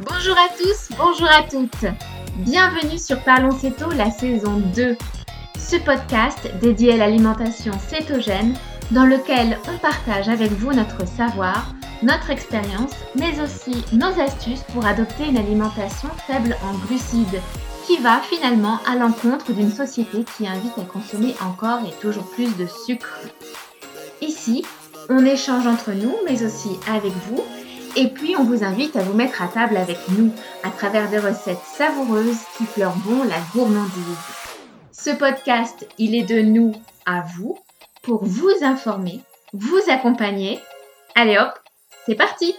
[0.00, 1.86] Bonjour à tous, bonjour à toutes.
[2.38, 4.96] Bienvenue sur Parlons Céto, la saison 2.
[5.56, 8.54] Ce podcast dédié à l'alimentation cétogène
[8.90, 11.72] dans lequel on partage avec vous notre savoir,
[12.02, 17.40] notre expérience, mais aussi nos astuces pour adopter une alimentation faible en glucides
[17.86, 22.56] qui va finalement à l'encontre d'une société qui invite à consommer encore et toujours plus
[22.56, 23.20] de sucre.
[24.20, 24.64] Ici,
[25.08, 27.44] on échange entre nous, mais aussi avec vous
[27.96, 31.18] et puis, on vous invite à vous mettre à table avec nous à travers des
[31.18, 34.18] recettes savoureuses qui fleurent bon la gourmandise.
[34.90, 36.72] Ce podcast, il est de nous
[37.06, 37.58] à vous
[38.02, 39.20] pour vous informer,
[39.52, 40.60] vous accompagner.
[41.14, 41.52] Allez hop,
[42.06, 42.54] c'est parti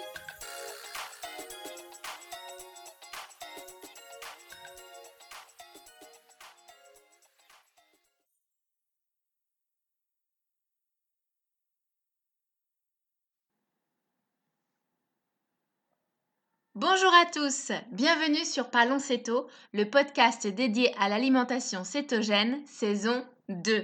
[16.87, 23.83] Bonjour à tous, bienvenue sur Parlons Céto, le podcast dédié à l'alimentation cétogène, saison 2.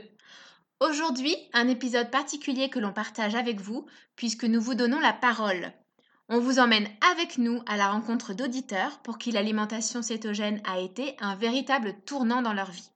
[0.81, 5.73] Aujourd'hui, un épisode particulier que l'on partage avec vous, puisque nous vous donnons la parole.
[6.29, 11.15] On vous emmène avec nous à la rencontre d'auditeurs pour qui l'alimentation cétogène a été
[11.21, 12.91] un véritable tournant dans leur vie.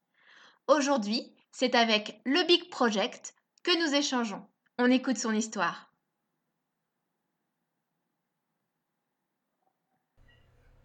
[0.67, 3.33] Aujourd'hui, c'est avec le Big Project
[3.63, 4.45] que nous échangeons.
[4.77, 5.84] On écoute son histoire.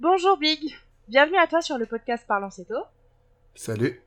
[0.00, 0.74] Bonjour Big,
[1.08, 2.74] bienvenue à toi sur le podcast Parlons Céto.
[3.54, 4.00] Salut.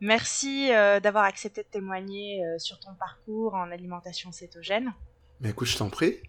[0.00, 4.94] Merci euh, d'avoir accepté de témoigner euh, sur ton parcours en alimentation cétogène.
[5.42, 6.20] Mais écoute, je t'en prie,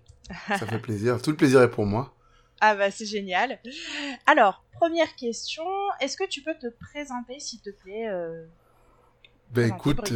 [0.49, 2.13] ça fait plaisir, tout le plaisir est pour moi.
[2.59, 3.61] Ah bah c'est génial.
[4.25, 5.63] Alors, première question,
[6.01, 8.45] est-ce que tu peux te présenter s'il te plaît euh,
[9.51, 10.11] Ben écoute,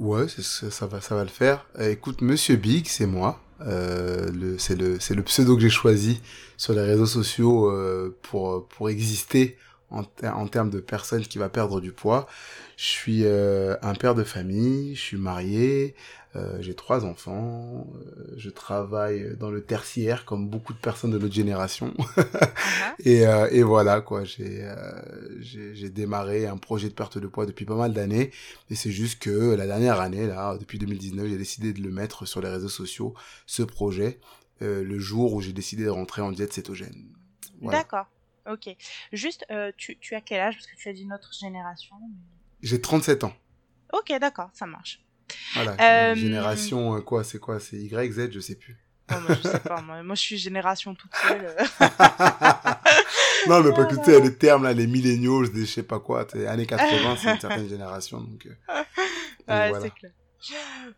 [0.00, 1.68] ouais, ça, va, ça va le faire.
[1.78, 3.40] écoute, Monsieur Big, c'est moi.
[3.62, 6.20] Euh, c'est le, le pseudo que j'ai choisi
[6.56, 9.56] sur les réseaux sociaux euh, pour, pour exister
[9.90, 12.26] en, termes de personne qui va perdre du poids.
[12.76, 15.94] Je suis euh, un père de famille, je suis marié,
[16.36, 21.18] euh, j'ai trois enfants, euh, je travaille dans le tertiaire comme beaucoup de personnes de
[21.18, 21.94] notre génération.
[22.16, 22.94] Uh-huh.
[23.04, 24.68] et, et, voilà quoi, j'ai
[25.40, 28.30] j'ai démarré un projet de perte de poids depuis pas mal d'années.
[28.70, 32.26] Et c'est juste que la dernière année, là, depuis 2019, j'ai décidé de le mettre
[32.26, 33.14] sur les réseaux sociaux,
[33.46, 34.20] ce projet,
[34.60, 37.06] le jour où j'ai décidé de rentrer en diète cétogène.
[37.62, 38.06] D'accord.
[38.50, 38.68] Ok.
[39.12, 40.54] Juste, euh, tu, tu, as quel âge?
[40.54, 41.96] Parce que tu as dit notre génération.
[42.62, 43.32] J'ai 37 ans.
[43.92, 45.00] Ok, d'accord, ça marche.
[45.54, 45.76] Voilà.
[45.80, 46.14] Euh...
[46.14, 48.76] Génération, euh, quoi C'est quoi C'est Y, Z, je sais plus.
[49.10, 49.80] moi, je sais pas.
[49.82, 51.56] Moi, moi, je suis génération toute seule.
[53.48, 56.26] non, mais pas que tu sais, les termes, là, les millennials, je sais pas quoi.
[56.48, 58.20] Années 80, c'est une certaine génération.
[58.20, 58.46] Donc,
[59.48, 60.12] euh, ouais, c'est clair.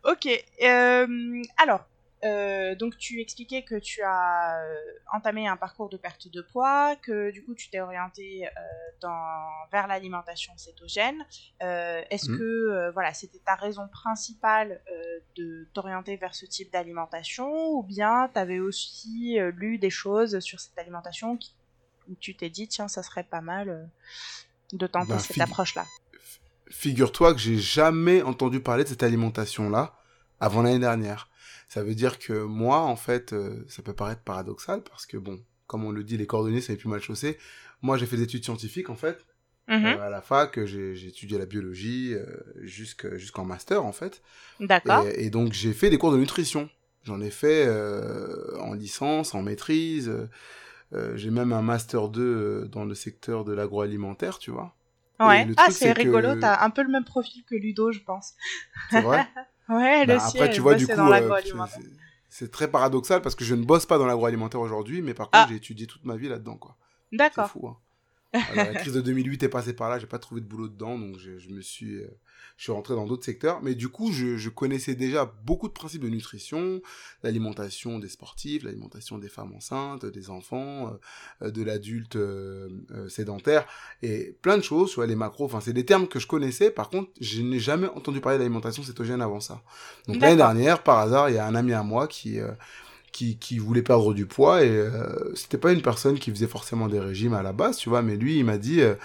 [0.03, 0.27] Ok.
[0.61, 1.85] Euh, alors,
[2.25, 4.75] euh, donc tu expliquais que tu as euh,
[5.13, 8.49] entamé un parcours de perte de poids, que du coup tu t'es orienté euh,
[8.99, 11.25] dans, vers l'alimentation cétogène.
[11.61, 12.37] Est-ce mmh.
[12.37, 14.81] que voilà c'était ta raison principale
[15.37, 20.59] de t'orienter vers ce type d'alimentation ou bien tu avais aussi lu des choses sur
[20.59, 21.53] cette alimentation qui,
[22.09, 23.89] où tu t'es dit tiens ça serait pas mal
[24.73, 25.85] de tenter ben, cette approche-là?
[26.69, 29.95] Figure-toi que j'ai jamais entendu parler de cette alimentation-là
[30.39, 31.29] avant l'année dernière.
[31.69, 35.39] Ça veut dire que moi, en fait, euh, ça peut paraître paradoxal parce que bon,
[35.67, 37.37] comme on le dit, les coordonnées, ça n'est plus mal chaussé.
[37.83, 39.23] Moi, j'ai fait des études scientifiques, en fait.
[39.67, 39.85] Mhm.
[39.85, 42.25] Euh, à la fac, j'ai étudié la biologie euh,
[42.63, 44.23] jusqu'en master, en fait.
[44.59, 45.05] D'accord.
[45.13, 46.71] Et, donc, j'ai fait des cours de nutrition.
[47.03, 47.69] J'en ai fait
[48.59, 50.11] en licence, en maîtrise.
[50.91, 54.75] j'ai même un master 2 dans le secteur de l'agroalimentaire, tu vois.
[55.19, 55.47] Ouais.
[55.57, 58.33] Ah, c'est rigolo, tu t'as un peu le même profil que Ludo, je pense.
[58.89, 59.27] C'est vrai?
[59.69, 61.41] Ouais, le bah, Après, tu vois, du coup, euh,
[62.27, 65.43] c'est très paradoxal parce que je ne bosse pas dans l'agroalimentaire aujourd'hui, mais par contre,
[65.43, 65.47] ah.
[65.49, 66.75] j'ai étudié toute ma vie là-dedans, quoi.
[67.11, 67.49] D'accord.
[67.53, 67.77] C'est fou, hein
[68.33, 71.17] la crise de 2008 est passée par là, j'ai pas trouvé de boulot dedans, donc
[71.17, 72.07] je, je me suis, euh,
[72.57, 73.61] je suis rentré dans d'autres secteurs.
[73.63, 76.81] Mais du coup, je, je, connaissais déjà beaucoup de principes de nutrition,
[77.23, 82.17] l'alimentation des sportifs, l'alimentation des femmes enceintes, des enfants, euh, euh, de l'adulte
[83.07, 83.65] sédentaire,
[84.03, 86.69] et plein de choses, vois, les macros, enfin, c'est des termes que je connaissais.
[86.69, 89.63] Par contre, je n'ai jamais entendu parler d'alimentation cétogène avant ça.
[90.07, 92.39] Donc l'année dernière, par hasard, il y a un ami à moi qui
[93.11, 96.87] qui, qui voulait perdre du poids et euh, c'était pas une personne qui faisait forcément
[96.87, 98.95] des régimes à la base, tu vois, mais lui, il m'a dit, euh,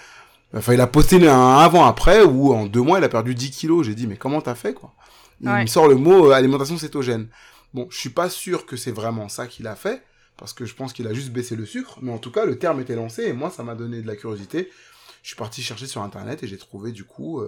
[0.55, 3.85] enfin, il a posté un avant-après où en deux mois, il a perdu 10 kilos.
[3.85, 4.93] J'ai dit, mais comment t'as fait, quoi?
[5.41, 7.27] Il me sort le mot euh, alimentation cétogène.
[7.73, 10.01] Bon, je suis pas sûr que c'est vraiment ça qu'il a fait,
[10.37, 12.57] parce que je pense qu'il a juste baissé le sucre, mais en tout cas, le
[12.57, 14.69] terme était lancé et moi, ça m'a donné de la curiosité.
[15.23, 17.41] Je suis parti chercher sur Internet et j'ai trouvé, du coup,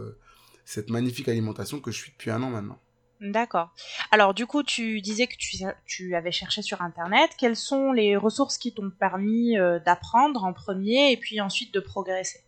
[0.66, 2.80] cette magnifique alimentation que je suis depuis un an maintenant.
[3.20, 3.72] D'accord.
[4.12, 7.32] Alors du coup, tu disais que tu, tu, avais cherché sur Internet.
[7.38, 11.80] Quelles sont les ressources qui t'ont permis euh, d'apprendre en premier et puis ensuite de
[11.80, 12.42] progresser?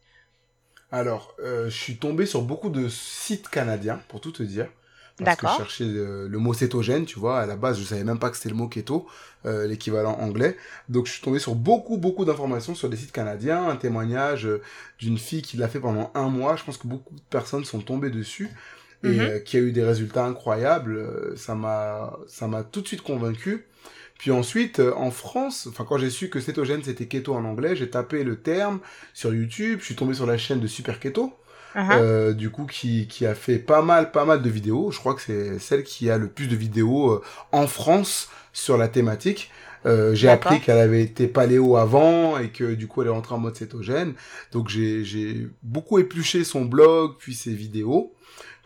[0.92, 4.68] Alors, euh, je suis tombé sur beaucoup de sites canadiens, pour tout te dire.
[5.24, 7.42] Parce que je cherchais le, mot cétogène, tu vois.
[7.42, 9.06] À la base, je savais même pas que c'était le mot keto,
[9.46, 10.56] euh, l'équivalent anglais.
[10.88, 13.68] Donc, je suis tombé sur beaucoup, beaucoup d'informations sur des sites canadiens.
[13.68, 14.48] Un témoignage
[14.98, 16.56] d'une fille qui l'a fait pendant un mois.
[16.56, 18.50] Je pense que beaucoup de personnes sont tombées dessus
[19.04, 20.98] et euh, qui a eu des résultats incroyables.
[20.98, 23.66] Euh, ça m'a, ça m'a tout de suite convaincu.
[24.18, 27.76] Puis ensuite, euh, en France, enfin quand j'ai su que cétogène c'était keto en anglais,
[27.76, 28.80] j'ai tapé le terme
[29.14, 29.80] sur YouTube.
[29.80, 31.34] Je suis tombé sur la chaîne de Super Keto.
[31.76, 32.34] Uh-huh.
[32.34, 35.22] du coup qui, qui a fait pas mal pas mal de vidéos je crois que
[35.22, 37.22] c'est celle qui a le plus de vidéos
[37.52, 39.52] en France sur la thématique
[39.86, 43.36] euh, j'ai appris qu'elle avait été paléo avant et que du coup elle est rentrée
[43.36, 44.14] en mode cétogène
[44.52, 48.14] donc j'ai beaucoup épluché son blog puis ses vidéos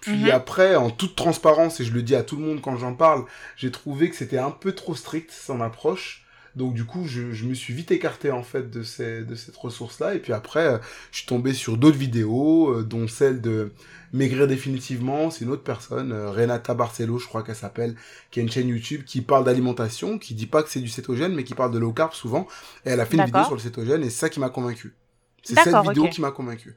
[0.03, 0.31] puis mhm.
[0.31, 3.23] après, en toute transparence, et je le dis à tout le monde quand j'en parle,
[3.55, 6.25] j'ai trouvé que c'était un peu trop strict son approche.
[6.57, 9.55] Donc du coup, je, je me suis vite écarté en fait de, ces, de cette
[9.55, 10.13] ressource-là.
[10.13, 10.77] Et puis après, euh,
[11.11, 13.71] je suis tombé sur d'autres vidéos, euh, dont celle de
[14.11, 15.31] Maigrir définitivement.
[15.31, 17.95] C'est une autre personne, euh, Renata Barcelo, je crois qu'elle s'appelle,
[18.29, 21.33] qui a une chaîne YouTube qui parle d'alimentation, qui dit pas que c'est du cétogène,
[21.33, 22.45] mais qui parle de low carb souvent.
[22.85, 24.94] Et elle a fait une vidéo sur le cétogène et c'est ça qui m'a convaincu.
[25.41, 26.75] C'est cette vidéo qui m'a convaincu.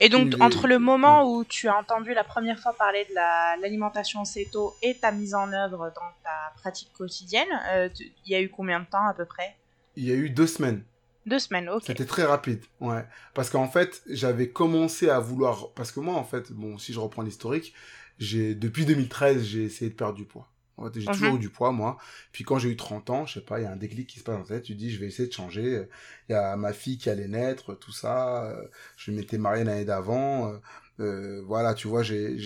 [0.00, 3.14] Et donc, entre le moment où tu as entendu la première fois parler de
[3.60, 8.40] l'alimentation céto et ta mise en œuvre dans ta pratique quotidienne, euh, il y a
[8.40, 9.56] eu combien de temps à peu près?
[9.96, 10.82] Il y a eu deux semaines.
[11.26, 11.82] Deux semaines, ok.
[11.84, 13.04] C'était très rapide, ouais.
[13.34, 15.70] Parce qu'en fait, j'avais commencé à vouloir...
[15.74, 17.74] Parce que moi, en fait, bon, si je reprends l'historique,
[18.18, 20.48] j'ai depuis 2013, j'ai essayé de perdre du poids.
[20.94, 21.36] J'ai toujours mhm.
[21.36, 21.98] eu du poids, moi.
[22.32, 24.18] Puis quand j'ai eu 30 ans, je sais pas, il y a un déclic qui
[24.18, 24.64] se passe dans ta tête.
[24.64, 25.82] Tu dis, je vais essayer de changer.
[26.28, 28.44] Il y a ma fille qui allait naître, tout ça.
[28.44, 28.62] Euh,
[28.96, 30.48] je m'étais marié l'année d'avant.
[30.48, 30.58] Euh,
[31.00, 32.36] euh, voilà, tu vois, j'ai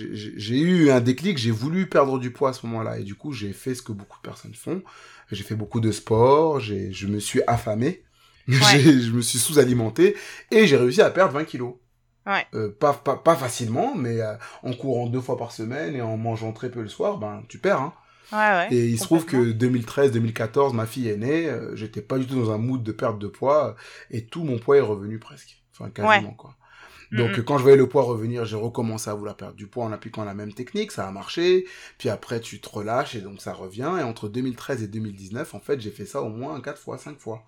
[0.61, 1.39] eu un déclic.
[1.39, 2.99] J'ai voulu perdre du poids à ce moment-là.
[2.99, 4.83] Et du coup, j'ai fait ce que beaucoup de personnes font.
[5.31, 6.61] J'ai fait beaucoup de sport.
[6.61, 8.03] Je me suis affamé.
[8.49, 10.17] je me suis sous-alimenté.
[10.51, 11.75] Et j'ai réussi à perdre 20 kilos.
[12.25, 12.47] Ouais.
[12.79, 14.21] pas, pas, pas facilement, mais
[14.63, 17.59] en courant deux fois par semaine et en mangeant très peu le soir, ben tu
[17.59, 17.81] perds.
[17.81, 17.95] Hein
[18.71, 22.37] et il se trouve que 2013-2014, ma fille est née, euh, j'étais pas du tout
[22.37, 23.77] dans un mood de perte de poids,
[24.11, 25.63] et tout mon poids est revenu presque.
[25.73, 26.57] Enfin, quasiment, quoi.
[27.13, 29.93] Donc, quand je voyais le poids revenir, j'ai recommencé à vouloir perdre du poids en
[29.93, 31.67] appliquant la même technique, ça a marché,
[31.99, 35.61] puis après, tu te relâches, et donc ça revient, et entre 2013 et 2019, en
[35.61, 37.45] fait, j'ai fait ça au moins 4 fois, 5 fois.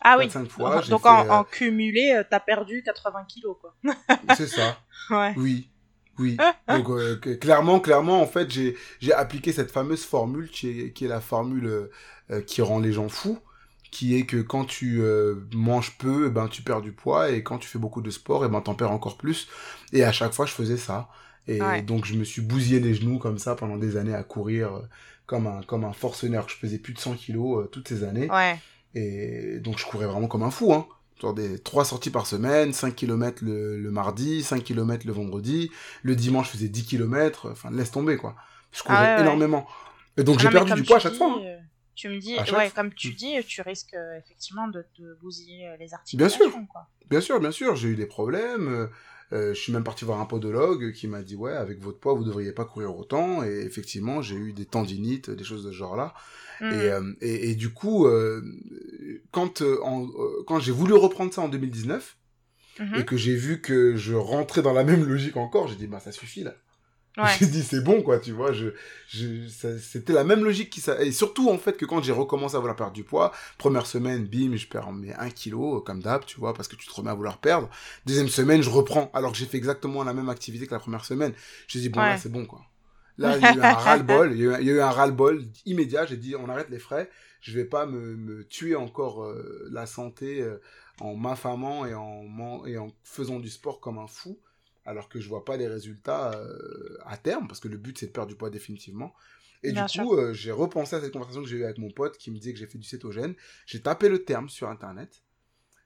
[0.00, 0.28] Ah oui.
[0.48, 3.74] fois, donc, en, en, euh, cumulé, euh, t'as perdu 80 kilos, quoi.
[4.36, 4.78] C'est ça.
[5.10, 5.34] Ouais.
[5.36, 5.68] Oui.
[6.18, 6.36] Oui.
[6.68, 11.04] Donc euh, clairement, clairement, en fait, j'ai j'ai appliqué cette fameuse formule qui est, qui
[11.04, 11.90] est la formule
[12.30, 13.38] euh, qui rend les gens fous,
[13.90, 17.42] qui est que quand tu euh, manges peu, eh ben tu perds du poids et
[17.42, 19.48] quand tu fais beaucoup de sport, et eh ben t'en perds encore plus.
[19.92, 21.08] Et à chaque fois, je faisais ça.
[21.46, 24.80] Et donc je me suis bousillé les genoux comme ça pendant des années à courir
[25.26, 26.48] comme un comme un forcenaire.
[26.48, 28.30] Je faisais plus de 100 kilos toutes ces années.
[28.30, 28.58] Ouais.
[28.94, 30.86] Et donc je courais vraiment comme un fou, hein
[31.20, 35.70] genre des trois sorties par semaine, 5 km le, le, mardi, 5 km le vendredi,
[36.02, 38.34] le dimanche je faisais 10 km, enfin laisse tomber quoi.
[38.72, 39.66] Je courais ah énormément.
[40.16, 41.36] Et donc ah j'ai perdu du poids à chaque fois.
[41.38, 41.42] Hein.
[41.44, 41.58] Euh,
[41.94, 43.14] tu me dis, ouais, comme tu mm.
[43.14, 46.38] dis, tu risques euh, effectivement de te bousiller euh, les articulations.
[46.38, 46.88] Bien sûr, quoi.
[47.08, 48.88] bien sûr, bien sûr, j'ai eu des problèmes.
[49.32, 52.12] Euh, je suis même parti voir un podologue qui m'a dit ouais avec votre poids
[52.12, 55.76] vous devriez pas courir autant et effectivement j'ai eu des tendinites des choses de ce
[55.76, 56.12] genre là
[56.60, 56.70] et, mm.
[56.72, 58.42] euh, et, et, du coup euh,
[59.30, 60.06] quand en,
[60.46, 62.16] quand j'ai voulu reprendre ça en 2019
[62.78, 63.00] mm-hmm.
[63.00, 66.00] et que j'ai vu que je rentrais dans la même logique encore j'ai dit bah
[66.00, 66.54] ça suffit là
[67.16, 67.30] Ouais.
[67.38, 68.52] J'ai dit c'est bon quoi, tu vois.
[68.52, 68.70] Je,
[69.08, 69.46] je,
[69.78, 71.00] c'était la même logique qui ça.
[71.00, 74.26] Et surtout en fait que quand j'ai recommencé à vouloir perdre du poids, première semaine,
[74.26, 77.10] bim, je perds mes 1 kilo comme d'hab, tu vois, parce que tu te remets
[77.10, 77.70] à vouloir perdre.
[78.04, 81.04] Deuxième semaine, je reprends, alors que j'ai fait exactement la même activité que la première
[81.04, 81.32] semaine.
[81.68, 82.62] J'ai dit bon là c'est bon quoi.
[83.16, 86.06] Là il y a eu un ras-le-bol, il, y a eu un ras-le-bol immédiat.
[86.06, 87.08] J'ai dit on arrête les frais.
[87.40, 90.56] Je vais pas me, me tuer encore euh, la santé euh,
[90.98, 94.38] en m'affamant et en, et en faisant du sport comme un fou
[94.84, 98.06] alors que je vois pas les résultats euh, à terme, parce que le but c'est
[98.06, 99.14] de perdre du poids définitivement.
[99.62, 102.18] Et du coup, euh, j'ai repensé à cette conversation que j'ai eue avec mon pote
[102.18, 103.34] qui me disait que j'ai fait du cétogène.
[103.64, 105.22] J'ai tapé le terme sur internet,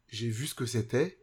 [0.08, 1.18] j'ai vu ce que c'était,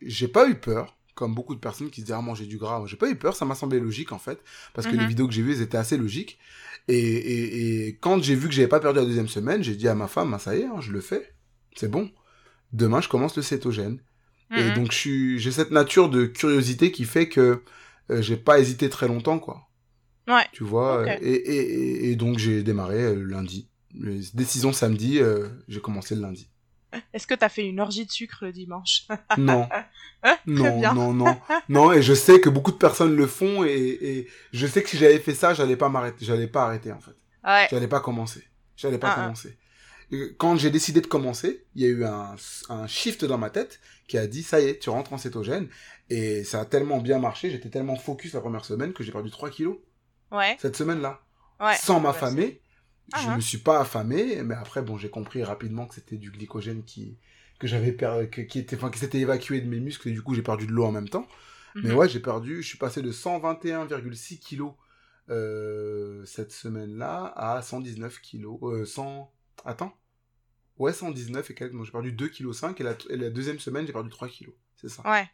[0.00, 2.82] j'ai pas eu peur, comme beaucoup de personnes qui se disent ah manger du gras,
[2.86, 4.40] j'ai pas eu peur, ça m'a semblé logique en fait,
[4.74, 5.08] parce que les mhm.
[5.08, 6.38] vidéos que j'ai vues elles étaient assez logiques.
[6.88, 9.94] Et, et, quand j'ai vu que j'avais pas perdu la deuxième semaine, j'ai dit à
[9.94, 11.32] ma femme, ah, ça y est, hein, je le fais,
[11.76, 12.10] c'est bon.
[12.72, 14.00] Demain, je commence le cétogène.
[14.56, 14.74] Et mhm.
[14.74, 17.62] donc, j'ai cette nature de curiosité qui fait que
[18.10, 19.68] euh, j'ai pas hésité très longtemps, quoi.
[20.28, 20.46] Ouais.
[20.52, 23.68] Tu vois, et, et, et, donc j'ai démarré euh, le lundi.
[23.92, 26.48] Décision samedi, euh, j'ai commencé le lundi.
[27.12, 29.08] Est-ce que t'as fait une orgie de sucre le dimanche?
[29.38, 29.68] Non.
[30.46, 31.40] non, non, non.
[31.68, 34.96] Non, et je sais que beaucoup de personnes le font et, je sais que si
[34.96, 37.16] j'avais fait ça, j'allais pas m'arrêter, j'allais pas arrêter en fait.
[37.44, 37.66] Ouais.
[37.70, 38.44] J'allais pas commencer.
[38.76, 39.22] J'allais pas ah, ah.
[39.22, 39.56] commencer.
[40.38, 42.36] Quand j'ai décidé de commencer, il y a eu un,
[42.68, 45.68] un shift dans ma tête qui a dit ça y est, tu rentres en cétogène
[46.10, 49.30] et ça a tellement bien marché, j'étais tellement focus la première semaine que j'ai perdu
[49.30, 49.78] 3 kilos.
[50.30, 50.56] Ouais.
[50.60, 51.20] Cette semaine-là.
[51.60, 51.76] Ouais.
[51.76, 52.62] Sans m'affamer
[53.14, 53.40] je ne ah, me hein.
[53.40, 57.18] suis pas affamé, mais après, bon, j'ai compris rapidement que c'était du glycogène qui,
[57.58, 57.96] que j'avais
[58.30, 60.72] qui était, enfin, qui s'était évacué de mes muscles et du coup, j'ai perdu de
[60.72, 61.26] l'eau en même temps.
[61.74, 61.96] Mais mhm.
[61.96, 64.72] ouais, j'ai perdu, je suis passé de 121,6 kilos
[65.30, 69.30] euh, cette semaine-là à 119 kilos, euh, 100,
[69.64, 69.92] attends,
[70.82, 73.86] ouais, 119 et quelques, donc j'ai perdu 2,5 kg et la, et la deuxième semaine,
[73.86, 75.08] j'ai perdu 3 kilos, c'est ça.
[75.08, 75.28] Ouais.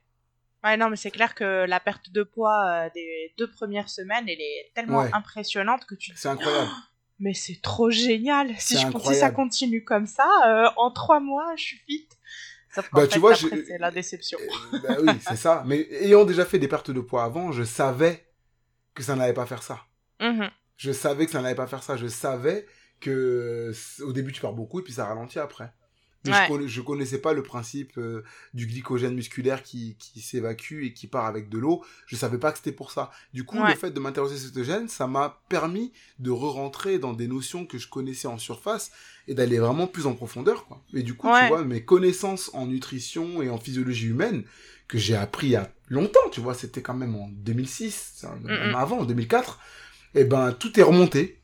[0.65, 4.25] Ouais, non, mais c'est clair que la perte de poids euh, des deux premières semaines,
[4.29, 6.13] elle est tellement impressionnante que tu.
[6.17, 6.71] C'est incroyable.
[7.21, 8.55] mais c'est trop génial.
[8.59, 12.09] Si, je, ça continue comme ça, euh, en trois mois, je suis fit.
[12.75, 14.39] Sauf bah, tu vois, c'est la déception.
[14.75, 15.63] Euh, bah oui, c'est ça.
[15.67, 18.27] Mais ayant déjà fait des pertes de poids avant, je savais
[18.95, 19.87] que ça n'allait pas faire ça.
[20.21, 20.51] Mm-hmm.
[20.77, 21.97] Je savais que ça n'allait pas faire ça.
[21.97, 22.67] Je savais
[23.01, 25.73] que au début tu perds beaucoup et puis ça ralentit après.
[26.25, 31.07] Mais je, connaissais pas le principe euh, du glycogène musculaire qui, qui s'évacue et qui
[31.07, 31.85] part avec de l'eau.
[32.07, 33.11] Je savais pas que c'était pour ça.
[33.33, 37.13] Du coup, le fait de m'intéresser à ce gène, ça m'a permis de re-rentrer dans
[37.13, 38.91] des notions que je connaissais en surface
[39.27, 40.83] et d'aller vraiment plus en profondeur, quoi.
[40.93, 44.45] Et du coup, tu vois, mes connaissances en nutrition et en physiologie humaine,
[44.89, 48.75] que j'ai appris il y a longtemps, tu vois, c'était quand même en 2006, même
[48.75, 49.61] avant, en 2004,
[50.15, 51.38] et eh ben, tout est remonté.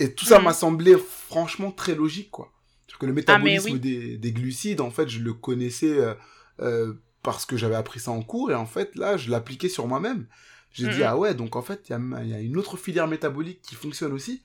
[0.00, 0.44] Et tout ça mm.
[0.44, 2.52] m'a semblé franchement très logique, quoi
[2.98, 6.14] que le ah, métabolisme des, des, glucides, en fait, je le connaissais euh,
[6.60, 9.86] euh, parce que j'avais appris ça en cours, et en fait, là, je l'appliquais sur
[9.86, 10.26] moi-même.
[10.70, 13.62] J'ai dit, ah ouais, donc en fait, il y, y a, une autre filière métabolique
[13.62, 14.44] qui fonctionne aussi,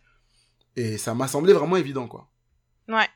[0.75, 2.29] et ça m'a semblé vraiment évident, quoi.
[2.87, 3.07] Ouais.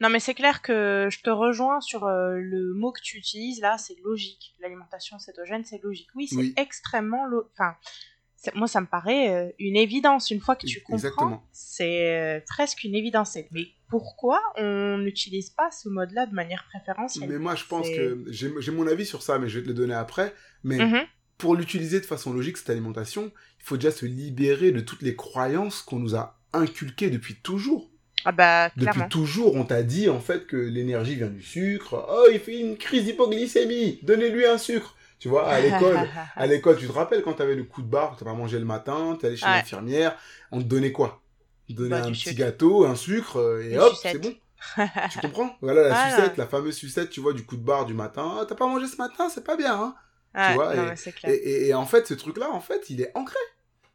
[0.00, 3.60] Non, mais c'est clair que je te rejoins sur euh, le mot que tu utilises
[3.60, 4.54] là, c'est logique.
[4.60, 6.08] L'alimentation cétogène, c'est logique.
[6.14, 7.24] Oui, c'est extrêmement.
[7.52, 7.74] Enfin,
[8.54, 10.30] moi, ça me paraît euh, une évidence.
[10.30, 13.36] Une fois que tu comprends, c'est euh, presque une évidence.
[13.50, 17.28] Mais pourquoi on n'utilise pas ce mode-là de manière préférentielle?
[17.28, 19.74] Mais moi, je pense que j'ai mon avis sur ça, mais je vais te le
[19.74, 20.34] donner après.
[20.64, 21.04] Mais mhm.
[21.38, 25.16] pour l'utiliser de façon logique, cette alimentation, il faut déjà se libérer de toutes les
[25.16, 27.90] croyances qu'on nous a inculquées depuis toujours.
[28.24, 32.06] Ah bah, Depuis toujours, on t'a dit en fait que l'énergie vient du sucre.
[32.10, 34.00] Oh, il fait une crise d'hypoglycémie.
[34.02, 34.96] Donnez-lui un sucre.
[35.18, 35.98] Tu vois, à l'école,
[36.36, 38.58] à l'école, tu te rappelles quand tu avais le coup de barre, tu pas mangé
[38.58, 40.16] le matin, tu allais chez l'infirmière,
[40.52, 41.22] on te donnait quoi?
[41.68, 44.34] On te donnait bah, un petit gâteau, un sucre, euh, et hop, c'est bon.
[45.10, 45.56] tu comprends?
[45.60, 48.38] Voilà la sucette, la fameuse sucette, tu vois, du coup de barre du matin.
[48.40, 49.94] Ah, t'as pas mangé ce matin, c'est pas bien, hein.
[50.34, 50.74] Tu vois
[51.24, 53.38] et, et, en fait, ce truc-là, en fait, il est ancré.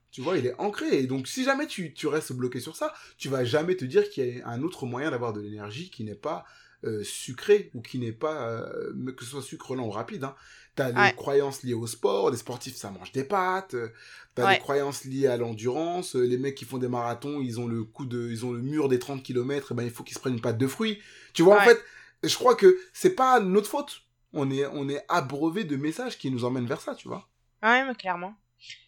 [0.09, 0.97] Tu vois, il est ancré.
[0.97, 4.09] Et donc, si jamais tu, tu restes bloqué sur ça, tu vas jamais te dire
[4.09, 6.43] qu'il y a un autre moyen d'avoir de l'énergie qui n'est pas
[6.83, 10.35] euh, sucré ou qui n'est pas euh, que ce soit sucre lent ou rapide hein.
[10.75, 13.89] t'as les croyances liées au sport les sportifs ça mange des pâtes euh,
[14.33, 17.83] t'as les croyances liées à l'endurance les mecs qui font des marathons ils ont le
[17.83, 20.19] coup de ils ont le mur des 30 km et ben il faut qu'ils se
[20.19, 20.99] prennent une pâte de fruits.
[21.33, 21.79] Tu vois en fait
[22.23, 24.01] je crois que c'est pas notre faute.
[24.33, 27.27] On est on est abreuvé de messages qui nous emmènent vers ça tu vois.
[27.61, 28.33] Ouais mais clairement.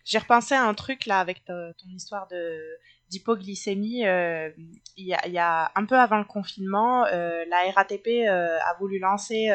[0.03, 2.59] J'ai repensé à un truc là avec ton histoire de
[3.13, 4.49] d'hypoglycémie, euh,
[4.97, 9.49] il y, a, un peu avant le confinement, euh, la RATP euh, a voulu lancer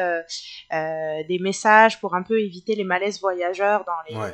[0.71, 4.31] des messages pour un peu éviter les malaises voyageurs dans les,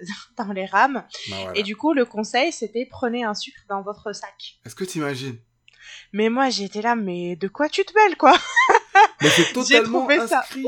[0.38, 1.04] dans les rames.
[1.30, 4.58] Bah, Et du coup, le conseil, c'était prenez un sucre dans votre sac.
[4.64, 5.38] Est-ce que tu imagines
[6.12, 8.34] Mais moi, j'étais là, mais de quoi tu te mêles, quoi?
[9.20, 10.66] Mais c'est totalement inscrit.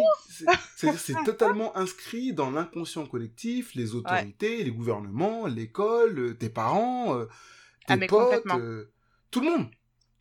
[0.76, 7.24] C'est totalement inscrit dans l'inconscient collectif, les autorités, les gouvernements, l'école, tes parents
[7.88, 8.92] ah, tes potes, euh,
[9.30, 9.70] tout le monde.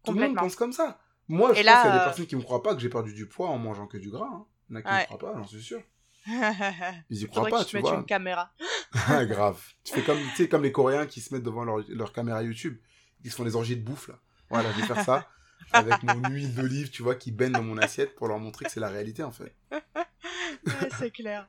[0.03, 0.99] Tout le monde pense comme ça.
[1.27, 2.89] Moi, je pense qu'il y a des euh, personnes qui me croient pas que j'ai
[2.89, 4.29] perdu du poids en mangeant que du gras.
[4.31, 4.45] Hein.
[4.69, 5.81] Il y en a qui me croient pas, j'en suis sûr.
[7.09, 7.95] Ils y croient pas, tu vois.
[7.95, 8.51] une caméra.
[9.07, 9.61] ah, grave.
[9.83, 12.43] Tu fais comme, tu sais, comme les Coréens qui se mettent devant leur, leur caméra
[12.43, 12.77] YouTube.
[13.23, 14.19] Ils se font des orgies de bouffe, là.
[14.49, 15.29] Voilà, je vais faire ça.
[15.71, 18.71] avec mon huile d'olive, tu vois, qui baigne dans mon assiette pour leur montrer que
[18.71, 19.55] c'est la réalité, en fait.
[20.97, 21.47] C'est clair.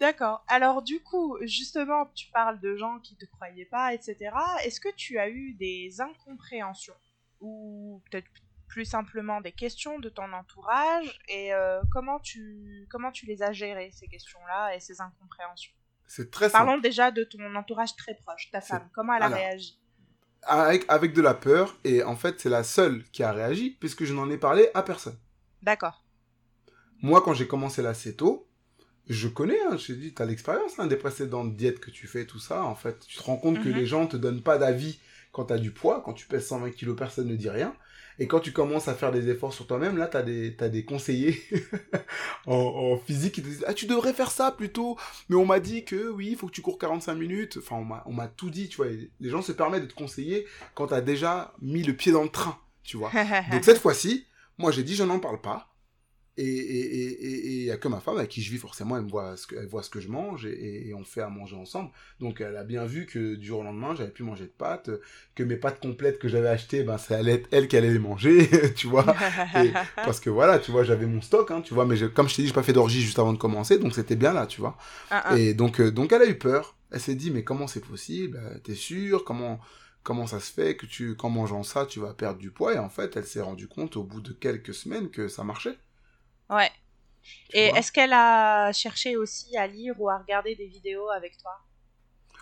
[0.00, 0.44] D'accord.
[0.48, 4.30] Alors du coup, justement, tu parles de gens qui te croyaient pas, etc.
[4.64, 6.94] Est-ce que tu as eu des incompréhensions
[7.40, 8.28] ou peut-être
[8.68, 11.20] plus simplement des questions de ton entourage?
[11.28, 15.72] Et euh, comment tu comment tu les as gérées ces questions-là et ces incompréhensions?
[16.06, 18.88] C'est très Parlons déjà de ton entourage très proche, ta femme.
[18.92, 19.78] Comment elle a réagi?
[20.46, 24.04] avec, avec de la peur et en fait c'est la seule qui a réagi puisque
[24.04, 25.16] je n'en ai parlé à personne.
[25.62, 26.03] D'accord.
[27.04, 28.46] Moi, quand j'ai commencé la céto,
[29.10, 32.06] Je connais, hein, je t'ai dit, tu as l'expérience hein, des précédentes diètes que tu
[32.06, 32.64] fais, tout ça.
[32.64, 33.74] En fait, tu te rends compte que Mhm.
[33.76, 34.98] les gens te donnent pas d'avis
[35.30, 36.00] quand tu as du poids.
[36.02, 37.74] Quand tu pèses 120 kilos, personne ne dit rien.
[38.18, 40.70] Et quand tu commences à faire des efforts sur toi-même, là, tu as des, t'as
[40.70, 41.38] des conseillers
[42.46, 44.96] en, en physique qui te disent Ah, tu devrais faire ça plutôt.
[45.28, 47.58] Mais on m'a dit que oui, il faut que tu cours 45 minutes.
[47.58, 48.86] Enfin, on m'a- tout dit, tu vois.
[49.20, 52.22] Les gens se permettent de te conseiller quand tu as déjà mis le pied dans
[52.22, 53.10] le train, tu vois.
[53.50, 55.73] Donc cette fois-ci, moi j'ai dit je n'en parle pas.
[56.36, 58.58] Et il et, et, et, et y a que ma femme avec qui je vis
[58.58, 61.04] forcément, elle, me voit, ce que, elle voit ce que je mange et, et on
[61.04, 61.90] fait à manger ensemble.
[62.20, 64.90] Donc elle a bien vu que du jour au lendemain, j'avais plus mangé de pâtes,
[65.34, 67.98] que mes pâtes complètes que j'avais achetées, ben, ça allait être elle qui allait les
[67.98, 69.14] manger, tu vois.
[69.54, 72.28] Et- parce que voilà, tu vois, j'avais mon stock, hein, tu vois, mais je- comme
[72.28, 74.46] je t'ai dit, j'ai pas fait d'orgie juste avant de commencer, donc c'était bien là,
[74.46, 74.76] tu vois.
[75.10, 75.34] Ah, ah.
[75.36, 76.76] Et donc, euh, donc elle a eu peur.
[76.90, 78.40] Elle s'est dit, mais comment c'est possible?
[78.64, 79.24] T'es sûr?
[79.24, 79.60] Comment,
[80.02, 82.74] comment ça se fait que tu, qu'en mangeant ça, tu vas perdre du poids?
[82.74, 85.78] Et en fait, elle s'est rendue compte au bout de quelques semaines que ça marchait.
[86.50, 86.70] Ouais.
[87.48, 91.38] tu Et est-ce qu'elle a cherché aussi à lire ou à regarder des vidéos avec
[91.38, 91.52] toi?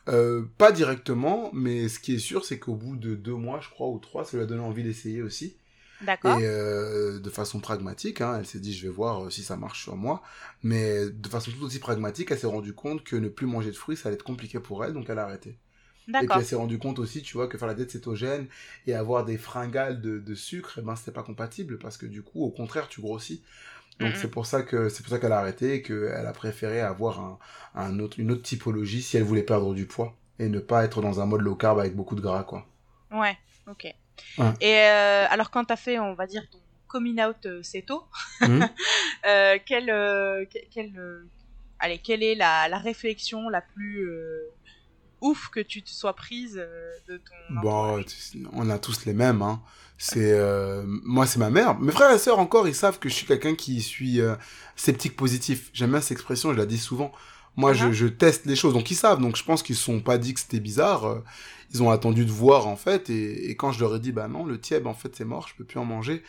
[0.09, 3.69] Euh, pas directement, mais ce qui est sûr, c'est qu'au bout de deux mois, je
[3.69, 5.57] crois, ou trois, ça lui a donné envie d'essayer aussi.
[6.01, 6.41] D'accord.
[6.41, 9.57] Et euh, de façon pragmatique, hein, elle s'est dit, je vais voir euh, si ça
[9.57, 10.23] marche sur moi.
[10.63, 13.77] Mais de façon tout aussi pragmatique, elle s'est rendue compte que ne plus manger de
[13.77, 15.59] fruits, ça allait être compliqué pour elle, donc elle a arrêté.
[16.21, 16.39] Et puis D'accord.
[16.41, 18.49] elle s'est rendue compte aussi, tu vois, que faire la diète cétogène
[18.87, 22.23] et avoir des fringales de, de sucre, eh ben c'était pas compatible parce que du
[22.23, 23.43] coup, au contraire, tu grossis.
[24.01, 26.81] Donc c'est pour ça que c'est pour ça qu'elle a arrêté et qu'elle a préféré
[26.81, 27.39] avoir un,
[27.75, 31.01] un autre, une autre typologie si elle voulait perdre du poids et ne pas être
[31.03, 32.67] dans un mode low carb avec beaucoup de gras, quoi.
[33.13, 33.37] Ouais,
[33.69, 33.85] ok.
[34.39, 34.53] Ouais.
[34.61, 36.59] Et euh, alors, quand t'as fait, on va dire, ton
[36.89, 38.03] coming out euh, CETO,
[38.41, 38.69] Mhm.
[39.27, 40.99] euh, quelle, euh, que- quelle,
[41.79, 44.09] allez, quelle est la, la réflexion la plus
[45.21, 49.43] ouf que tu te sois prise de ton Bon, tu- on a tous les mêmes,
[49.43, 49.63] hein.
[50.05, 51.79] C'est euh, moi, c'est ma mère.
[51.79, 54.35] Mes frères et sœurs encore, ils savent que je suis quelqu'un qui suis euh,
[54.75, 55.71] sceptique positif.
[55.73, 57.13] J'aime bien cette expression, je la dis souvent.
[57.57, 57.93] Moi, je, Mhm.
[57.93, 59.21] je teste les choses, donc ils savent.
[59.21, 61.05] Donc je pense qu'ils se sont pas dit que c'était bizarre.
[61.07, 61.23] euh,
[61.73, 64.27] Ils ont attendu de voir en fait, et, et quand je leur ai dit bah
[64.29, 66.23] non, le tieb en fait c'est mort, je peux plus en manger.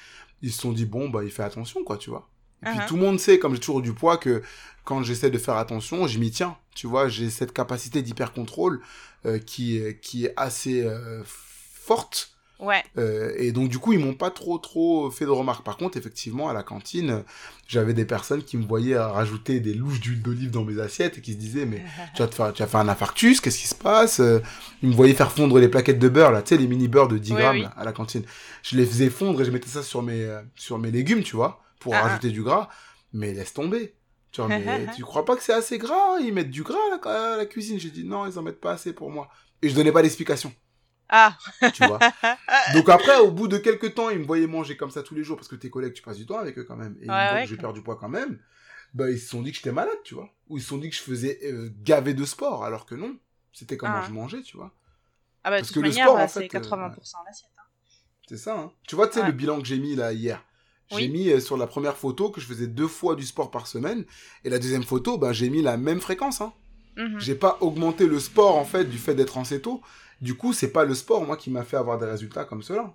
[0.44, 2.30] Ils se sont dit bon bah il fait attention quoi, tu vois.
[2.62, 2.86] Et puis Mhm.
[2.86, 4.44] tout le monde sait, comme j'ai toujours du poids, que
[4.86, 6.56] quand j'essaie de faire attention, je m'y tiens.
[6.76, 8.82] Tu vois, j'ai cette capacité d'hyper-contrôle
[9.26, 12.33] euh, qui, qui est assez euh, forte.
[12.64, 15.64] Ouais, Euh, et donc, du coup, ils m'ont pas trop, trop fait de remarques.
[15.66, 17.24] Par contre, effectivement, à la cantine,
[17.68, 21.22] j'avais des personnes qui me voyaient rajouter des louches d'huile d'olive dans mes assiettes et
[21.22, 21.84] qui se disaient, mais
[22.16, 24.20] tu vas te faire, tu vas faire un infarctus, qu'est-ce qui se passe?
[24.20, 24.40] Euh,
[24.82, 27.08] Ils me voyaient faire fondre les plaquettes de beurre, là, tu sais, les mini beurres
[27.10, 27.62] de 10 Oui, grammes oui.
[27.64, 28.24] là, à la cantine.
[28.64, 31.36] Je les faisais fondre et je mettais ça sur mes, euh, sur mes légumes, tu
[31.36, 32.08] vois, pour Ah, ah.
[32.08, 32.70] rajouter du gras.
[33.12, 33.94] Mais laisse tomber.
[34.32, 34.64] Tu vois, mais
[34.96, 36.18] tu crois pas que c'est assez gras?
[36.22, 37.80] Ils mettent du gras à la, à la cuisine.
[37.80, 39.28] J'ai dit, non, ils en mettent pas assez pour moi.
[39.62, 40.52] Et je donnais pas d'explication,
[41.10, 41.38] ah,
[41.74, 42.00] tu vois.
[42.74, 45.24] Donc après, au bout de quelques temps, ils me voyaient manger comme ça tous les
[45.24, 46.96] jours parce que tes collègues, tu passes du temps avec eux quand même.
[47.02, 48.40] Et Ouais, ouais, quand perds du poids quand même.
[48.94, 50.30] Bah, ils se sont dit que j'étais malade, tu vois.
[50.50, 53.16] Ou ils se sont dit que je faisais euh, gaver de sport, alors que non.
[53.52, 54.06] C'était comment Ah.
[54.08, 54.72] je mangeais, tu vois.
[55.44, 57.18] ah bah, de Parce toute que le manière, sport, en euh, c'est fait, euh, 80%
[57.26, 57.50] l'assiette.
[57.58, 57.62] hein.
[58.28, 58.72] C'est ça, hein.
[58.88, 59.28] Tu vois, tu sais, Ouais.
[59.28, 60.44] le bilan que j'ai mis là hier.
[60.92, 61.10] J'ai Oui.
[61.10, 64.06] mis euh, sur la première photo que je faisais deux fois du sport par semaine.
[64.44, 66.54] Et la deuxième photo, bah, j'ai mis la même fréquence, hein.
[66.96, 67.20] Mhm.
[67.20, 69.82] J'ai pas augmenté le sport, en fait, du fait d'être en céto.
[70.24, 72.94] Du coup, c'est pas le sport, moi, qui m'a fait avoir des résultats comme cela.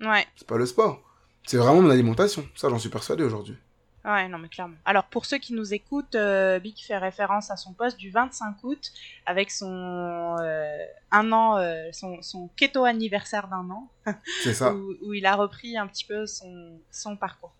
[0.00, 1.02] Ouais, C'est pas le sport.
[1.44, 2.46] C'est vraiment mon alimentation.
[2.54, 3.56] Ça, j'en suis persuadé aujourd'hui.
[4.04, 4.76] ouais, non, mais clairement.
[4.84, 8.62] Alors, pour ceux qui nous écoutent, euh, Big fait référence à son post du 25
[8.62, 8.92] août
[9.26, 10.78] avec son euh,
[11.10, 13.88] un an, euh, son, son keto anniversaire d'un an,
[14.44, 14.72] C'est ça.
[14.72, 17.52] où, où il a repris un petit peu son, son parcours.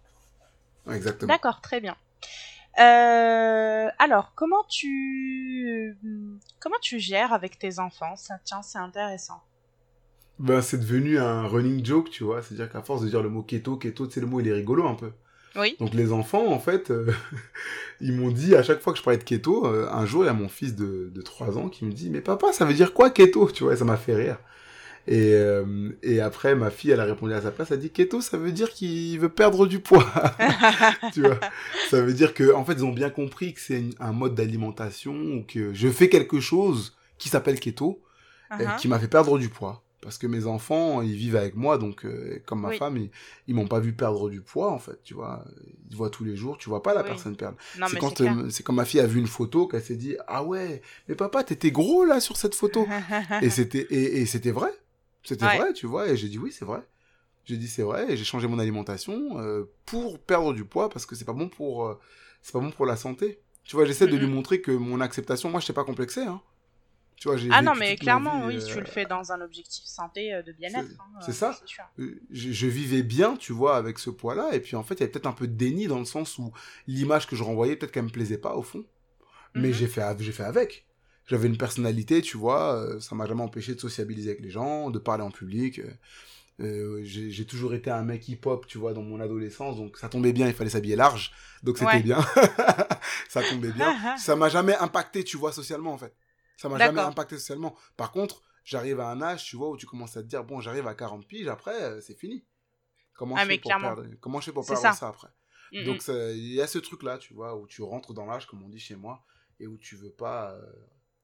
[0.88, 1.32] Exactement.
[1.34, 1.96] D'accord, très bien.
[2.78, 5.96] Euh, alors, comment tu
[6.60, 8.16] comment tu gères avec tes enfants?
[8.16, 9.42] Ça, tiens, c'est intéressant.
[10.38, 12.42] Ben, c'est devenu un running joke, tu vois.
[12.42, 14.52] C'est-à-dire qu'à force de dire le mot keto, keto, tu sais, le mot, il est
[14.52, 15.10] rigolo un peu.
[15.56, 15.76] Oui.
[15.80, 17.12] Donc les enfants, en fait, euh,
[18.00, 20.26] ils m'ont dit, à chaque fois que je parlais de keto, euh, un jour, il
[20.26, 22.74] y a mon fils de, de 3 ans qui me dit, mais papa, ça veut
[22.74, 23.50] dire quoi keto?
[23.50, 24.38] Tu vois, et ça m'a fait rire.
[25.10, 25.64] Et, euh,
[26.02, 28.36] et après, ma fille, elle a répondu à sa place, elle a dit, keto, ça
[28.36, 30.04] veut dire qu'il veut perdre du poids.
[31.14, 31.40] tu vois
[31.90, 35.14] Ça veut dire que, en fait, ils ont bien compris que c'est un mode d'alimentation
[35.14, 38.02] ou que je fais quelque chose qui s'appelle keto,
[38.52, 38.76] euh, Uh-huh.
[38.76, 39.82] qui m'a fait perdre du poids.
[40.00, 42.78] Parce que mes enfants, ils vivent avec moi, donc euh, comme ma Oui.
[42.78, 43.10] femme, ils,
[43.46, 45.44] ils m'ont pas vu perdre du poids, en fait, tu vois.
[45.90, 47.08] Ils voient tous les jours, tu vois pas la Oui.
[47.08, 47.56] personne perdre.
[47.88, 50.82] C'est quand, euh, quand ma fille a vu une photo qu'elle s'est dit, ah ouais,
[51.08, 52.86] mais papa, t'étais gros là sur cette photo.
[53.42, 54.70] et c'était et, et c'était vrai.
[55.28, 55.58] C'était Ouais.
[55.58, 56.08] vrai, tu vois.
[56.08, 56.80] Et j'ai dit oui, c'est vrai.
[57.44, 61.04] J'ai dit c'est vrai et j'ai changé mon alimentation euh, pour perdre du poids parce
[61.06, 61.98] que c'est pas bon pour euh,
[62.42, 63.40] c'est pas bon pour la santé.
[63.64, 66.22] Tu vois, j'essaie de lui montrer que mon acceptation, moi, je t'ai pas complexé.
[66.22, 66.40] Hein.
[67.16, 69.84] Tu vois, Ah non, mais clairement, vie, oui, euh, tu le fais dans un objectif
[69.84, 70.88] santé euh, de bien-être.
[71.20, 71.60] c'est- hein, ça.
[71.98, 74.54] je, je vivais bien, tu vois, avec ce poids-là.
[74.54, 76.38] Et puis, en fait, il y avait peut-être un peu de déni dans le sens
[76.38, 76.52] où
[76.86, 78.86] l'image que je renvoyais, peut-être qu'elle me plaisait pas, au fond.
[79.54, 79.74] Mais Mhm.
[79.74, 80.86] j'ai fait, j'ai fait avec.
[81.28, 84.90] J'avais une personnalité, tu vois, euh, ça m'a jamais empêché de sociabiliser avec les gens,
[84.90, 85.78] de parler en public.
[85.80, 85.90] euh,
[86.60, 90.32] euh, j'ai toujours été un mec hip-hop, tu vois, dans mon adolescence, donc ça tombait
[90.32, 92.02] bien, il fallait s'habiller large, donc c'était Ouais.
[92.02, 92.18] bien.
[93.28, 93.94] ça tombait bien.
[94.18, 96.14] ça m'a jamais impacté, tu vois, socialement, en fait.
[96.56, 97.76] Ça m'a jamais impacté socialement.
[97.96, 100.60] Par contre, j'arrive à un âge, tu vois, où tu commences à te dire, bon,
[100.60, 102.44] j'arrive à 40 piges, après, euh, c'est fini.
[103.14, 104.92] Comment, Ah, je fais pour perdre, comment je fais pour perdre ça.
[104.92, 105.28] ça, après?
[105.72, 108.46] Mm, Donc, ça- il y a ce truc-là, tu vois, où tu rentres dans l'âge,
[108.46, 109.24] comme on dit chez moi,
[109.60, 110.72] et où tu veux pas euh,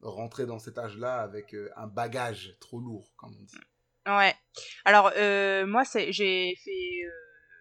[0.04, 3.56] rentrer dans cet âge-là avec euh, un bagage trop lourd, comme on dit.
[4.06, 4.34] Ouais.
[4.84, 6.12] Alors euh, moi j'ai
[6.62, 7.10] fait euh,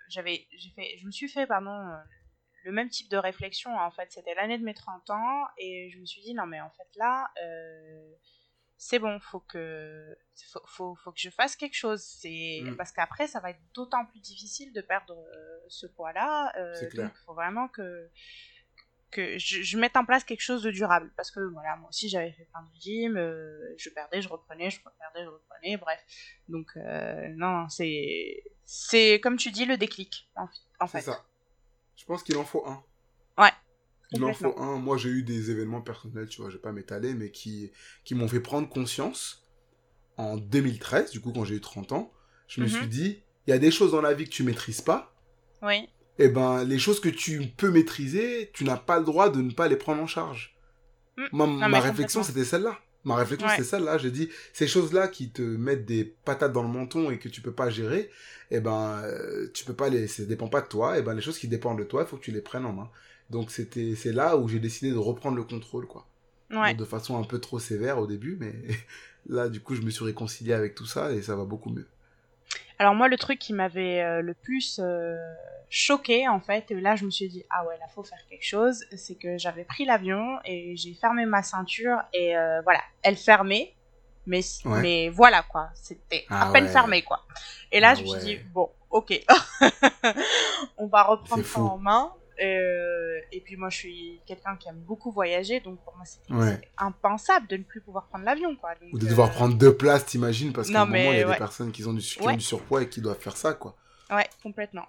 [0.09, 1.95] j'avais j'ai fait je me suis fait pardon euh,
[2.65, 5.99] le même type de réflexion en fait c'était l'année de mes 30 ans et je
[5.99, 7.29] me suis dit non mais en fait là
[8.75, 10.05] c'est bon faut que
[10.51, 12.75] faut, faut, faut que je fasse quelque chose c'est Mm.
[12.75, 15.15] parce qu'après ça va être d'autant plus difficile de perdre
[15.69, 17.05] ce poids là C'est clair.
[17.07, 18.09] donc il faut vraiment que
[19.13, 22.09] que je, je mette en place quelque chose de durable parce que voilà moi aussi
[22.09, 25.99] j'avais fait plein de régimes euh, je perdais je reprenais je perdais je reprenais bref
[26.49, 30.47] donc euh, non c'est c'est comme tu dis le déclic en,
[30.79, 31.25] en C'est fait ça.
[31.95, 32.83] Je pense qu'il en faut un.
[33.37, 33.51] Ouais,
[34.11, 34.77] Il en faut un.
[34.77, 37.71] Moi, j'ai eu des événements personnels, tu vois, je vais pas m'étaler, mais qui,
[38.03, 39.47] qui m'ont fait prendre conscience
[40.17, 42.11] en 2013, du coup, quand j'ai eu 30 ans.
[42.47, 42.75] Je me Mhm.
[42.75, 45.15] suis dit, il y a des choses dans la vie que tu maîtrises pas,
[45.61, 49.41] oui et ben, les choses que tu peux maîtriser, tu n'as pas le droit de
[49.41, 50.55] ne pas les prendre en charge.
[51.17, 51.23] Mm.
[51.33, 52.77] Non, ma mais réflexion, c'était celle-là.
[53.03, 53.55] Ma réflexion, Ouais.
[53.55, 53.97] c'était celle-là.
[53.97, 57.41] J'ai dit, ces choses-là qui te mettent des patates dans le menton et que tu
[57.41, 58.09] peux pas gérer,
[58.51, 60.97] eh ben, euh, tu peux pas les, ça dépend pas de toi.
[60.97, 62.73] Et ben, les choses qui dépendent de toi, il faut que tu les prennes en
[62.73, 62.89] main.
[63.29, 66.07] Donc, c'était, c'est là où j'ai décidé de reprendre le contrôle, quoi.
[66.51, 68.53] ouais de façon un peu trop sévère au début, mais
[69.27, 71.87] là, du coup, je me suis réconcilié avec tout ça et ça va beaucoup mieux.
[72.79, 75.15] Alors moi le truc qui m'avait euh, le plus euh,
[75.69, 78.45] choqué en fait et là je me suis dit ah ouais là faut faire quelque
[78.45, 83.15] chose c'est que j'avais pris l'avion et j'ai fermé ma ceinture et euh, voilà elle
[83.17, 83.73] fermait
[84.25, 84.81] mais Ouais.
[84.81, 86.71] mais voilà quoi c'était Ah à peine ouais.
[86.71, 87.25] fermé quoi
[87.71, 88.23] et là Ah je me suis ouais.
[88.23, 89.19] dit bon ok
[90.77, 94.79] on va reprendre ça en main Euh, et puis moi je suis quelqu'un qui aime
[94.79, 96.59] beaucoup voyager donc pour moi c'était Ouais.
[96.79, 99.75] impensable de ne plus pouvoir prendre l'avion quoi Donc, Ou de devoir euh, prendre deux
[99.77, 102.19] places, t'imagines, parce qu'à un moment, il y a des personnes qui ont, du, qui
[102.21, 102.35] ont Ouais.
[102.37, 103.75] du surpoids et qui doivent faire ça, quoi.
[104.09, 104.85] ouais complètement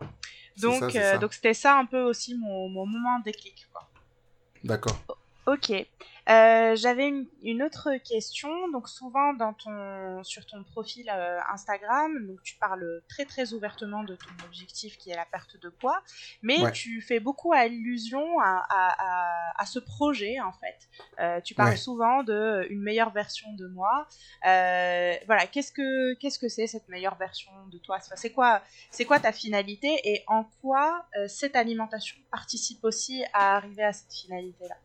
[0.56, 3.88] donc ça, euh, donc c'était ça un peu aussi mon, mon moment déclic quoi.
[4.62, 4.96] D'accord.
[5.46, 5.72] Ok.
[6.30, 8.48] Euh, J'avais une, une autre question.
[8.70, 14.04] Donc souvent dans ton sur ton profil euh, Instagram, donc tu parles très très ouvertement
[14.04, 16.00] de ton objectif qui est la perte de poids,
[16.40, 16.72] mais Ouais.
[16.72, 20.78] tu fais beaucoup allusion à, à, à, à ce projet en fait.
[21.20, 21.76] Euh, tu parles Ouais.
[21.76, 24.08] souvent de une meilleure version de moi.
[24.42, 25.46] Voilà.
[25.52, 27.98] Qu'est-ce que qu'est-ce que c'est cette meilleure version de toi?
[28.00, 30.00] C'est quoi c'est quoi ta finalité?
[30.04, 34.76] Et en quoi cette alimentation participe aussi à arriver à cette finalité là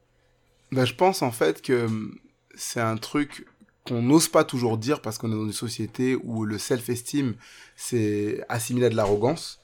[0.71, 2.17] Bah, je pense en fait que hum,
[2.55, 3.45] c'est un truc
[3.85, 7.35] qu'on n'ose pas toujours dire parce qu'on est dans une société où le self-esteem
[7.75, 9.59] c'est assimilé à de l'arrogance.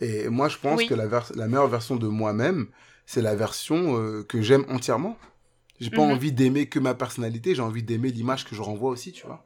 [0.00, 0.86] Et moi, je pense Oui.
[0.86, 1.06] que la,
[1.48, 2.68] meilleure version de moi-même,
[3.06, 5.18] c'est la version euh, que j'aime entièrement.
[5.80, 6.12] J'ai pas Mhm.
[6.12, 9.44] envie d'aimer que ma personnalité, j'ai envie d'aimer l'image que je renvoie aussi, tu vois.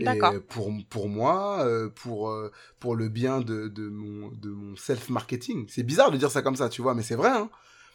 [0.00, 4.76] Et pour, pour moi, euh, pour, euh, pour le bien de, de mon, de mon
[4.76, 5.66] self-marketing.
[5.68, 7.30] C'est bizarre de dire ça comme ça, tu vois, mais c'est vrai.
[7.30, 7.48] Hein.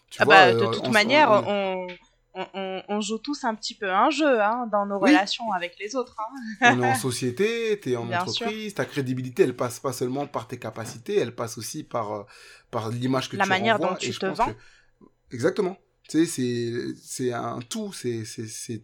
[0.09, 1.87] Tu Ah vois, bah, de toute on- manière, on- on,
[2.33, 5.09] on, on- on joue tous un petit peu un jeu hein, dans nos Oui.
[5.11, 6.15] relations avec les autres.
[6.61, 6.75] hein.
[6.77, 10.27] on est en société, tu es en Bien entreprise, ta crédibilité, elle passe pas seulement
[10.27, 12.23] par tes capacités, elle passe aussi par, euh,
[12.71, 13.91] par l'image que La tu manière renvoies.
[13.93, 14.45] dont tu et je te vends.
[14.53, 15.77] que- Exactement.
[16.07, 18.23] Tu sais, c'est- un tout, c'est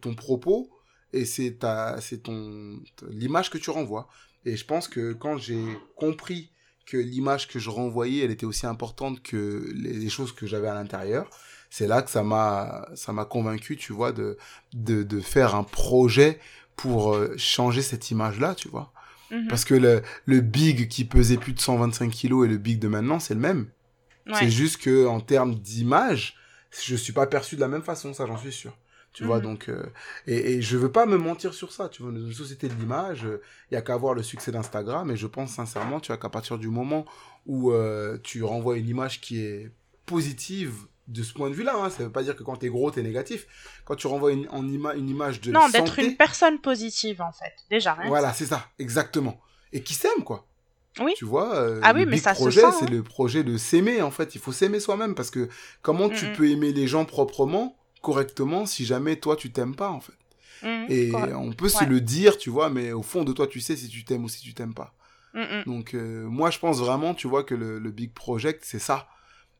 [0.00, 0.70] ton propos
[1.12, 4.08] et c'est ta- c'est ton l'image que tu renvoies.
[4.44, 5.64] Et je pense que quand j'ai
[5.96, 6.52] compris
[6.86, 10.68] que l'image que je renvoyais, elle était aussi importante que les, les choses que j'avais
[10.68, 11.28] à l'intérieur,
[11.70, 14.36] c'est là que ça m'a ça m'a convaincu, tu vois, de,
[14.74, 16.38] de, de faire un projet
[16.76, 18.92] pour euh, changer cette image-là, tu vois.
[19.30, 19.48] Mhm.
[19.48, 22.88] Parce que le, le big qui pesait plus de 125 kilos et le big de
[22.88, 23.68] maintenant, c'est le même.
[24.26, 24.34] Ouais.
[24.38, 26.36] C'est juste que en termes d'image,
[26.84, 28.76] je suis pas perçu de la même façon, ça j'en suis sûr.
[29.12, 29.42] Tu vois, Mhm.
[29.44, 29.82] donc, euh,
[30.26, 31.88] et, et je veux pas me mentir sur ça.
[31.88, 33.26] Tu vois, dans une société de l'image,
[33.70, 35.10] il y a qu'à voir le succès d'Instagram.
[35.10, 37.06] Et je pense sincèrement, tu vois, qu'à partir du moment
[37.46, 39.70] où euh, tu renvoies une image qui est
[40.04, 40.74] positive
[41.08, 43.02] de ce point de vue-là, hein, ça veut pas dire que quand t'es gros, t'es
[43.02, 43.46] négatif.
[43.84, 47.32] Quand tu renvoies une, en ima- une image de Non, d'être une personne positive en
[47.32, 47.52] fait.
[47.70, 49.40] Déjà, rien voilà, c'est ça, exactement.
[49.72, 50.46] Et qui s'aime, quoi.
[51.00, 51.12] Oui.
[51.16, 52.90] Tu vois, euh, Ah oui, le mais big ça projet, c'est hein.
[52.90, 54.34] le projet de s'aimer, en fait.
[54.34, 55.48] Il faut s'aimer soi-même parce que
[55.82, 60.00] comment tu peux aimer les gens proprement, correctement, si jamais toi, tu t'aimes pas, en
[60.00, 60.12] fait.
[60.62, 61.34] Mhm, Et correct.
[61.36, 63.88] on peut se le dire, tu vois, mais au fond de toi, tu sais si
[63.88, 64.94] tu t'aimes ou si tu t'aimes pas.
[65.66, 69.06] Donc, euh, moi, je pense vraiment, tu vois, que le, le big project, c'est ça.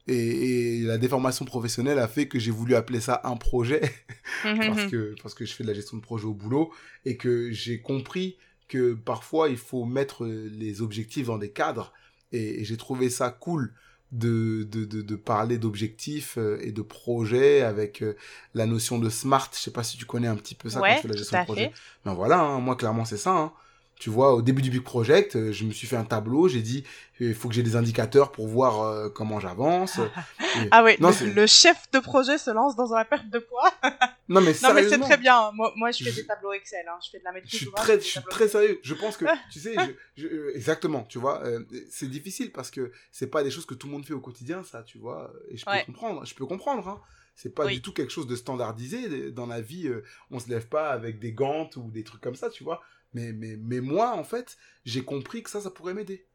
[0.08, 3.80] Et, la déformation professionnelle a fait que j'ai voulu appeler ça un projet
[4.42, 6.72] parce que parce que je fais de la gestion de projet au boulot
[7.04, 8.36] et que j'ai compris
[8.68, 11.92] que parfois il faut mettre les objectifs dans des cadres
[12.32, 13.72] et, j'ai trouvé ça cool
[14.12, 18.16] de, de, de, parler d'objectifs euh, et de projets avec euh,
[18.54, 19.50] la notion de smart.
[19.52, 21.40] Je sais pas si tu connais un petit peu ça quand tu fais la gestion
[21.40, 21.72] de projet.
[22.04, 23.32] Ben voilà, hein, moi clairement c'est ça.
[23.32, 23.52] Hein.
[23.98, 26.60] Tu vois, au début du Big Project, euh, je me suis fait un tableau, j'ai
[26.60, 26.84] dit,
[27.18, 29.98] il faut que j'ai des indicateurs pour voir euh, comment j'avance.
[30.70, 33.72] ah oui, le, chef de projet se lance dans la perte de poids.
[34.28, 36.98] non mais Non mais c'est très bien, moi, moi je fais des tableaux Excel, hein.
[37.02, 39.24] je fais de la maîtrise Je suis très, je suis très sérieux, je pense que,
[39.50, 39.74] tu sais,
[40.18, 41.42] je, euh, exactement, tu vois,
[41.90, 44.62] c'est difficile parce que c'est pas des choses que tout le monde fait au quotidien,
[44.62, 47.00] ça, tu vois, et je peux comprendre, je peux comprendre, hein.
[47.38, 49.90] C'est pas du tout quelque chose de standardisé dans la vie.
[50.30, 52.82] on se lève pas avec des gants ou des trucs comme ça, tu vois.
[53.14, 56.26] Mais, mais, mais moi, en fait, j'ai compris que ça, ça pourrait m'aider.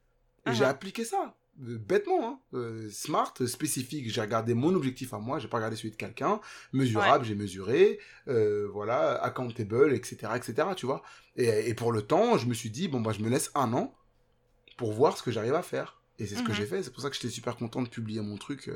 [0.47, 0.69] Et j'ai uh-huh.
[0.69, 1.35] appliqué ça.
[1.67, 2.39] Euh, bêtement, hein.
[2.53, 6.39] Euh, smart, spécifique, j'ai regardé mon objectif à moi, j'ai pas regardé celui de quelqu'un,
[6.73, 11.03] mesurable, j'ai mesuré, euh, voilà, accountable, etc., etc., tu vois.
[11.35, 13.73] Et, et, pour le temps, je me suis dit, bon, bah, je me laisse un
[13.73, 13.93] an
[14.77, 16.01] pour voir ce que j'arrive à faire.
[16.19, 16.55] Et c'est ce que uh-huh.
[16.55, 18.69] j'ai fait, c'est pour ça que j'étais super content de publier mon truc,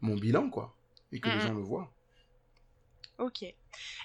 [0.00, 0.76] mon bilan, quoi,
[1.12, 1.48] et que les uh-huh.
[1.48, 1.92] gens le voient.
[3.18, 3.42] Ok.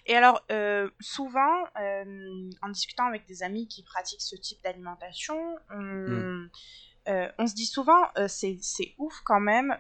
[0.05, 5.57] Et alors, euh, souvent, euh, en discutant avec des amis qui pratiquent ce type d'alimentation,
[5.69, 6.49] on, hmm.
[7.09, 8.57] euh, se dit souvent, c'est
[8.97, 9.75] ouf quand même,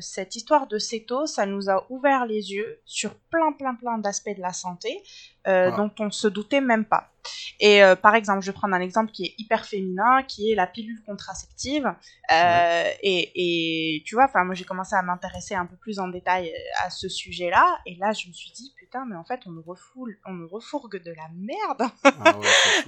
[0.00, 4.34] cette histoire de céto, ça nous a ouvert les yeux sur plein, plein, plein d'aspects
[4.36, 5.02] de la santé
[5.44, 5.70] ah.
[5.72, 7.10] dont on se doutait même pas.
[7.60, 10.54] Et euh, par exemple, je vais prendre un exemple qui est hyper féminin, qui est
[10.54, 11.86] la pilule contraceptive.
[12.32, 13.32] Euh, et,
[13.96, 16.86] et, tu vois, enfin, moi j'ai commencé à m'intéresser un peu plus en détail euh,
[16.86, 17.78] à ce sujet-là.
[17.84, 20.46] Et là, je me suis dit, putain, mais en fait, on me refoule, on me
[20.46, 21.90] refourgue de la merde.
[22.04, 22.38] Ah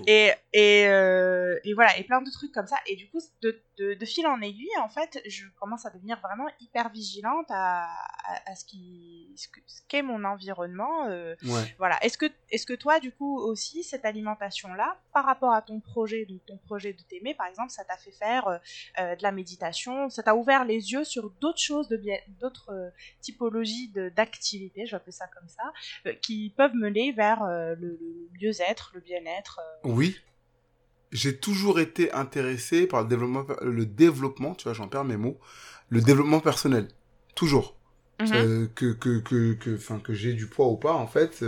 [0.06, 2.76] et, et, et, voilà, et plein de trucs comme ça.
[2.86, 6.48] Et du coup, de, de, fil en aiguille, en fait, je commence à devenir vraiment
[6.60, 7.88] hyper vigilante à,
[8.46, 9.48] à, ce qui, ce
[9.88, 11.08] qu'est mon environnement.
[11.78, 12.02] Voilà.
[12.02, 15.80] Est-ce que, est-ce que toi, du coup, aussi, cette alimentation alimentation-là par rapport à ton
[15.80, 18.58] projet, donc ton projet de t'aimer, par exemple, ça t'a fait faire euh,
[18.98, 21.88] euh, de la méditation, ça t'a ouvert les yeux sur d'autres choses,
[22.40, 27.98] d'autres euh, typologies d'activités, je vais appeler ça comme ça, qui peuvent mener vers le,
[28.40, 29.60] mieux-être, le bien-être.
[29.84, 30.16] Oui.
[31.10, 35.38] J'ai toujours été intéressé par le développement, le développement, tu vois, j'en perds mes mots,
[35.90, 36.88] le développement personnel.
[37.34, 37.76] Toujours.
[38.20, 38.68] Mhm.
[38.74, 41.42] que que que que, que j'ai du poids ou pas en fait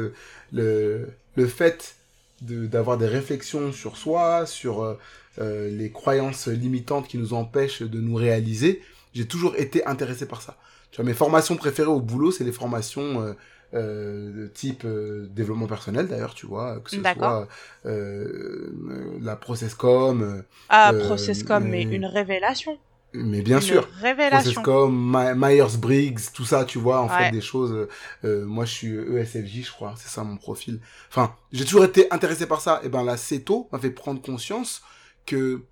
[0.51, 1.97] le le fait
[2.45, 4.99] d'avoir des réflexions sur soi, sur euh,
[5.39, 8.83] euh, les croyances limitantes qui nous empêchent de nous réaliser.
[9.15, 10.57] J'ai toujours été intéressé par ça.
[10.91, 13.35] Tu vois, mes formations préférées au boulot, c'est les formations
[13.75, 14.87] euh, de type
[15.31, 17.49] développement personnel d'ailleurs, tu vois, que ce soit
[17.85, 20.43] la Processcom.
[20.69, 22.79] Ah, Processcom, mais une révélation.
[23.15, 23.89] Mais bien sûr.
[24.01, 24.63] Révélation.
[24.63, 27.89] comme Myers-Briggs, tout ça, tu vois, en fait, des choses.
[28.25, 30.81] Euh, moi, je suis ESFJ, je crois, c'est ça mon profil.
[31.09, 32.81] Enfin, j'ai toujours été intéressé par ça.
[32.83, 34.83] Et ben là, tôt m'a fait prendre conscience
[35.27, 35.63] que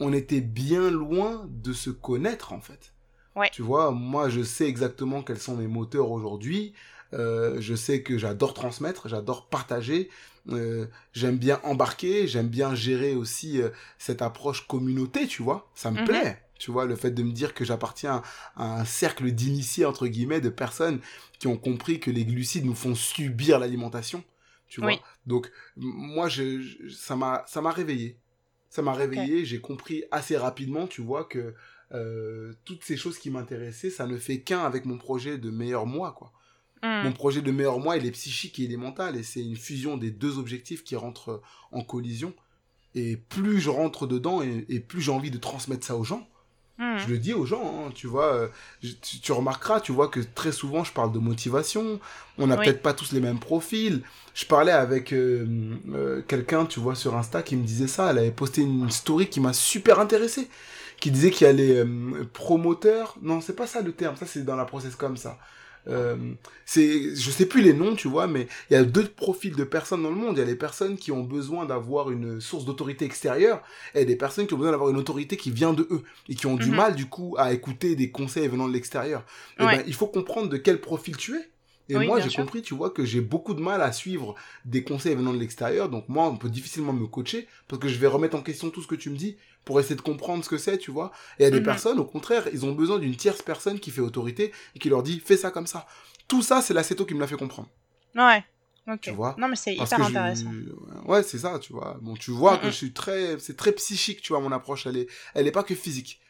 [0.00, 2.92] on était bien loin de se connaître, en fait.
[3.36, 3.48] Ouais.
[3.50, 6.74] Tu vois, moi, je sais exactement quels sont mes moteurs aujourd'hui.
[7.14, 10.08] Euh, je sais que j'adore transmettre, j'adore partager.
[10.48, 15.70] Euh, j'aime bien embarquer, j'aime bien gérer aussi euh, cette approche communauté, tu vois.
[15.74, 16.06] Ça me mhm.
[16.06, 18.22] plaît tu vois, le fait de me dire que j'appartiens
[18.54, 21.00] à un cercle d'initiés, entre guillemets, de personnes
[21.40, 24.22] qui ont compris que les glucides nous font subir l'alimentation,
[24.68, 24.92] tu vois.
[25.26, 28.16] Donc, moi, je, ça m'a, ça m'a réveillé.
[28.70, 31.52] Ça m'a réveillé, j'ai compris assez rapidement, tu vois, que
[31.94, 35.84] euh, toutes ces choses qui m'intéressaient, ça ne fait qu'un avec mon projet de meilleur
[35.84, 36.32] moi, quoi.
[36.84, 37.02] Hmm.
[37.02, 39.56] Mon projet de meilleur moi, il est psychique et il est mental, et c'est une
[39.56, 42.32] fusion des deux objectifs qui rentrent en collision.
[42.94, 46.28] Et plus je rentre dedans, et plus j'ai envie de transmettre ça aux gens,
[46.78, 46.96] Hmm.
[46.98, 48.34] Je le dis aux gens, hein, tu vois.
[48.34, 48.48] Euh,
[49.22, 52.00] tu, remarqueras, tu vois que très souvent je parle de motivation.
[52.38, 54.02] On n'a peut-être pas tous les mêmes profils.
[54.34, 55.46] Je parlais avec euh,
[55.92, 58.10] euh, quelqu'un, tu vois, sur Insta qui me disait ça.
[58.10, 60.48] Elle avait posté une story qui m'a super intéressé.
[60.98, 61.84] Qui disait qu'il y a les
[62.32, 63.16] promoteurs.
[63.22, 64.16] Non, c'est pas ça le terme.
[64.16, 65.38] Ça, c'est dans la process comme ça.
[65.88, 66.16] Euh,
[66.64, 69.64] c'est, je sais plus les noms, tu vois, mais il y a deux profils de
[69.64, 70.36] personnes dans le monde.
[70.36, 73.62] Il y a les personnes qui ont besoin d'avoir une source d'autorité extérieure
[73.94, 76.46] et des personnes qui ont besoin d'avoir une autorité qui vient de eux et qui
[76.46, 76.76] ont du mhm.
[76.76, 79.24] mal, du coup, à écouter des conseils venant de l'extérieur.
[79.58, 81.48] Eh ben, il faut comprendre de quel profil tu es.
[81.88, 85.14] Et moi, j'ai compris, tu vois, que j'ai beaucoup de mal à suivre des conseils
[85.14, 85.88] venant de l'extérieur.
[85.88, 88.82] Donc moi, on peut difficilement me coacher parce que je vais remettre en question tout
[88.82, 91.12] ce que tu me dis pour essayer de comprendre ce que c'est, tu vois.
[91.38, 91.64] Et il y a des mhm.
[91.64, 95.02] personnes, au contraire, ils ont besoin d'une tierce personne qui fait autorité et qui leur
[95.02, 95.86] dit fais ça comme ça.
[96.28, 97.68] Tout ça, c'est l'ACETO qui me l'a fait comprendre.
[98.14, 98.44] Ouais.
[98.88, 99.00] Ok.
[99.02, 100.50] Tu vois non, mais c'est hyper intéressant.
[101.06, 101.98] Ouais, c'est ça, tu vois.
[102.00, 104.86] Bon, tu vois que je suis très, c'est très psychique, tu vois, mon approche.
[104.86, 106.20] Elle est, elle est pas que physique.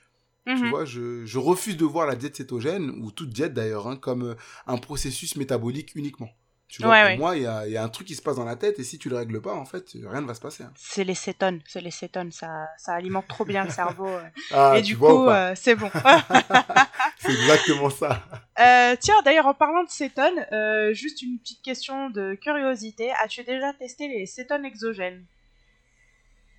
[0.47, 0.71] Tu Mhm.
[0.71, 4.31] vois, je, je refuse de voir la diète cétogène, ou toute diète d'ailleurs, hein, comme
[4.31, 4.35] euh,
[4.67, 6.31] un processus métabolique uniquement.
[6.75, 7.17] Tu vois, Ouais, pour ouais.
[7.19, 8.79] moi, il y a, il y a un truc qui se passe dans la tête,
[8.79, 10.63] et si tu le règles pas, en fait, rien ne va se passer.
[10.65, 10.73] hein.
[10.75, 14.09] C'est les cétones, c'est les cétones, ça, ça alimente trop bien le cerveau.
[14.09, 14.23] euh.
[14.53, 15.91] Ah, et du coup, euh, c'est bon.
[17.19, 18.25] C'est exactement ça.
[18.59, 20.47] Euh, tiens, d'ailleurs, en parlant de cétones,
[20.95, 23.13] juste une petite question de curiosité.
[23.23, 25.27] As-tu déjà testé les cétones exogènes?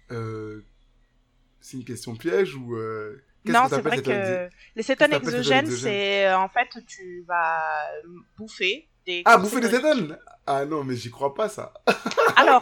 [0.10, 2.78] C'est une question piège ou...
[3.46, 7.64] Non, c'est vrai que les cétones exogènes, c'est en fait, tu vas
[8.38, 9.22] bouffer des.
[9.26, 11.74] Ah, bouffer des cétones Ah non, mais j'y crois pas, ça.
[12.36, 12.62] Alors,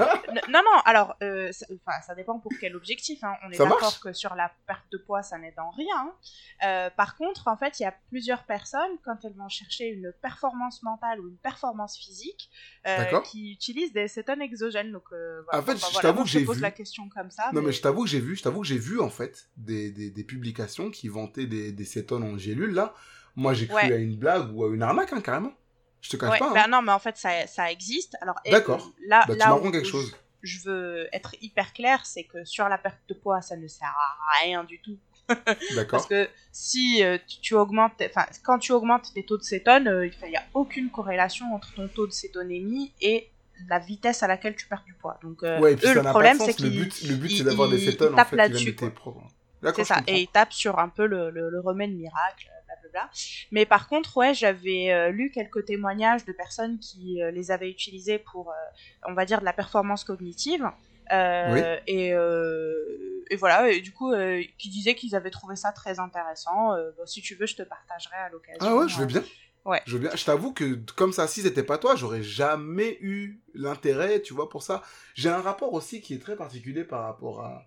[0.49, 3.23] non, non, alors, euh, ça, dépend pour quel objectif.
[3.23, 3.33] hein.
[3.45, 5.95] On est d'accord que sur la perte de poids, ça n'aide en rien.
[5.97, 6.13] hein.
[6.65, 10.11] Euh, par contre, en fait, il y a plusieurs personnes, quand elles vont chercher une
[10.21, 12.49] performance mentale ou une performance physique,
[12.85, 14.91] euh, qui utilisent des cétones exogènes.
[14.91, 15.63] Donc, euh, voilà.
[15.63, 16.61] En fait, Enfin, je voilà, t'avoue que j'ai pose vu.
[16.61, 17.49] la question comme ça.
[17.53, 19.91] Non, mais je t'avoue que j'ai vu, je t'avoue que j'ai vu, en fait, des,
[19.91, 22.93] des, des publications qui vantaient des, des cétones en gélule, là.
[23.37, 23.93] Moi, j'ai cru Ouais.
[23.93, 25.53] à une blague ou à une arnaque, hein, carrément.
[26.01, 26.49] Je te cache Ouais, pas.
[26.49, 26.53] hein.
[26.53, 28.15] bah non, mais en fait, ça, ça existe.
[28.21, 28.91] Alors, D'accord.
[29.07, 30.15] Là, Bah, tu là où quelque je- chose.
[30.43, 33.87] Je veux être hyper clair, c'est que sur la perte de poids, ça ne sert
[33.87, 34.97] à rien du tout.
[35.45, 36.07] Parce D'accord.
[36.07, 40.07] que si euh, tu, tu augmentes, enfin, quand tu augmentes tes taux de cétone, euh,
[40.07, 43.29] il n'y a aucune corrélation entre ton taux de cétonémie et
[43.69, 45.19] la vitesse à laquelle tu perds du poids.
[45.21, 46.59] Donc, euh, Ouais, et puis eux, ça le problème, c'est sens.
[46.61, 49.21] Le but, le but c'est d'avoir des cétones, en tapent fait, là-dessus, tes.
[49.75, 50.01] C'est ça.
[50.07, 53.09] Et ils tapent sur un peu le, le, le remède miracle, blablabla.
[53.51, 57.69] Mais par contre, ouais, j'avais euh, lu quelques témoignages de personnes qui euh, les avaient
[57.69, 58.53] utilisés pour, euh,
[59.07, 60.69] on va dire, de la performance cognitive.
[61.11, 62.73] Euh, et, euh,
[63.29, 66.73] et voilà, et du coup, euh, qui disaient qu'ils avaient trouvé ça très intéressant.
[66.73, 68.59] Euh, bon, si tu veux, je te partagerai à l'occasion.
[68.61, 69.23] Ah ouais, je veux euh, bien.
[69.65, 69.81] Ouais.
[69.85, 70.15] Je veux bien.
[70.15, 74.49] Je t'avoue que comme ça, si c'était pas toi, j'aurais jamais eu l'intérêt, tu vois,
[74.49, 74.83] pour ça.
[75.13, 77.65] J'ai un rapport aussi qui est très particulier par rapport à,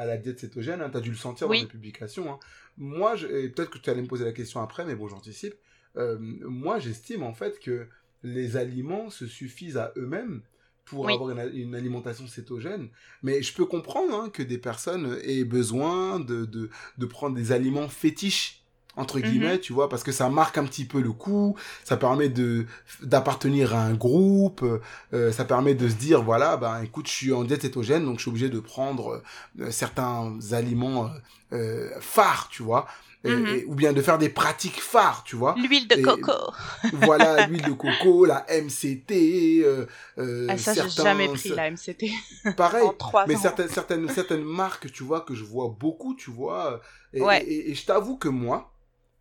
[0.00, 0.80] à la diète cétogène.
[0.80, 0.90] Hein.
[0.90, 1.58] Tu as dû le sentir Oui.
[1.58, 2.32] dans les publications.
[2.32, 2.38] hein.
[2.78, 5.54] Moi, je- et peut-être que tu allais me poser la question après, mais bon, j'anticipe.
[5.96, 7.86] Euh, moi, j'estime en fait que
[8.22, 10.40] les aliments se suffisent à eux-mêmes
[10.86, 11.12] pour Oui.
[11.14, 12.88] avoir une, une alimentation cétogène.
[13.22, 17.52] Mais je peux comprendre hein, que des personnes aient besoin de, de, de prendre des
[17.52, 18.59] aliments fétiches
[18.96, 19.24] entre Mhm.
[19.24, 22.66] guillemets, tu vois, parce que ça marque un petit peu le coup, ça permet de
[23.02, 24.64] d'appartenir à un groupe,
[25.12, 28.16] euh, ça permet de se dire voilà, ben écoute, je suis en diète cétogène, donc
[28.16, 29.22] je suis obligé de prendre
[29.60, 31.08] euh, certains aliments euh,
[31.52, 32.86] euh, phares, tu vois,
[33.24, 33.46] Mhm.
[33.48, 35.54] et- ou bien de faire des pratiques phares, tu vois.
[35.58, 36.32] L'huile de Et- coco.
[36.92, 39.86] voilà, l'huile de coco, la MCT, euh,
[40.18, 42.10] euh, Ah, ça, j'ai jamais pris la MCT.
[42.56, 43.40] Pareil, en trois mais ans.
[43.40, 46.80] certaines, certaines, certaines marques, tu vois, que je vois beaucoup, tu vois.
[47.12, 47.44] Et, Ouais.
[47.46, 48.72] et je t'avoue que moi,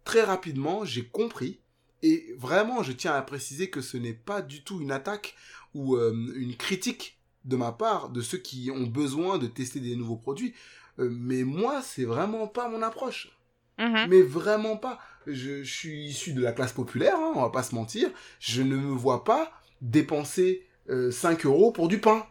[0.03, 1.59] très rapidement, j'ai compris.
[2.01, 5.35] Et vraiment, je tiens à préciser que ce n'est pas du tout une attaque
[5.73, 9.95] ou euh, une critique de ma part de ceux qui ont besoin de tester des
[9.95, 10.53] nouveaux produits.
[10.99, 13.35] Euh, mais moi, c'est vraiment pas mon approche.
[13.77, 14.07] Mhm.
[14.09, 14.99] Mais vraiment pas.
[15.27, 18.09] Je, je suis issu de la classe populaire, hein, on va pas se mentir.
[18.39, 22.25] Je ne me vois pas dépenser euh, 5 euros pour du pain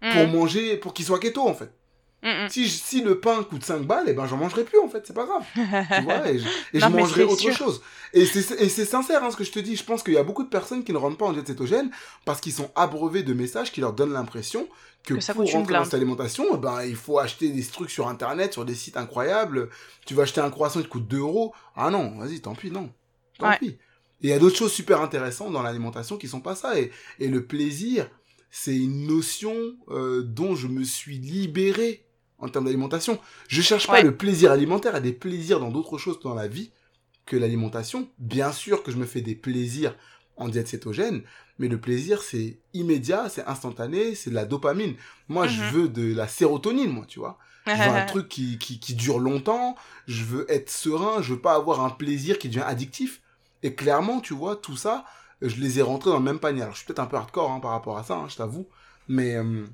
[0.00, 0.32] pour Mhm.
[0.32, 1.72] manger, pour qu'il soit keto en fait.
[2.48, 5.04] Si, je- si le pain coûte 5 balles, eh ben j'en mangerai plus en fait,
[5.06, 5.44] c'est pas grave.
[5.54, 7.52] Tu vois, et je, et Non, mangerai autre sûr.
[7.56, 7.80] chose.
[8.12, 9.76] Et c'est et c'est sincère hein, ce que je te dis.
[9.76, 11.90] Je pense qu'il y a beaucoup de personnes qui ne rentrent pas en diète cétogène
[12.24, 14.66] parce qu'ils sont abreuvés de messages qui leur donnent l'impression
[15.04, 17.90] que, Que ça pour rentrer dans cette alimentation, eh ben, il faut acheter des trucs
[17.90, 19.68] sur internet, sur des sites incroyables.
[20.04, 21.54] Tu vas acheter un croissant qui coûte 2 euros.
[21.76, 22.90] Ah non, vas-y, tant pis, non.
[23.38, 23.58] Tant Ouais.
[23.58, 23.66] pis.
[24.20, 26.76] Et il y a d'autres choses super intéressantes dans l'alimentation qui sont pas ça.
[26.80, 28.10] Et, et le plaisir,
[28.50, 29.54] c'est une notion
[29.90, 32.04] euh, dont je me suis libéré
[32.38, 33.18] en termes d'alimentation.
[33.48, 34.02] Je cherche pas Ouais.
[34.02, 36.70] le plaisir alimentaire, a des plaisirs dans d'autres choses dans la vie
[37.26, 38.08] que l'alimentation.
[38.18, 39.94] Bien sûr que je me fais des plaisirs
[40.36, 41.22] en diète cétogène,
[41.58, 44.94] mais le plaisir c'est immédiat, c'est instantané, c'est de la dopamine.
[45.28, 45.70] Moi, je Mhm.
[45.70, 47.38] veux de la sérotonine, moi, tu vois.
[47.72, 49.74] Je veux un truc qui, qui, qui dure longtemps,
[50.06, 53.20] je veux être serein, je veux pas avoir un plaisir qui devient addictif.
[53.64, 55.04] Et clairement, tu vois, tout ça,
[55.42, 56.62] je les ai rentrés dans le même panier.
[56.62, 58.68] Alors, je suis peut-être un peu hardcore hein, par rapport à ça, hein, je t'avoue,
[59.08, 59.66] mais euh,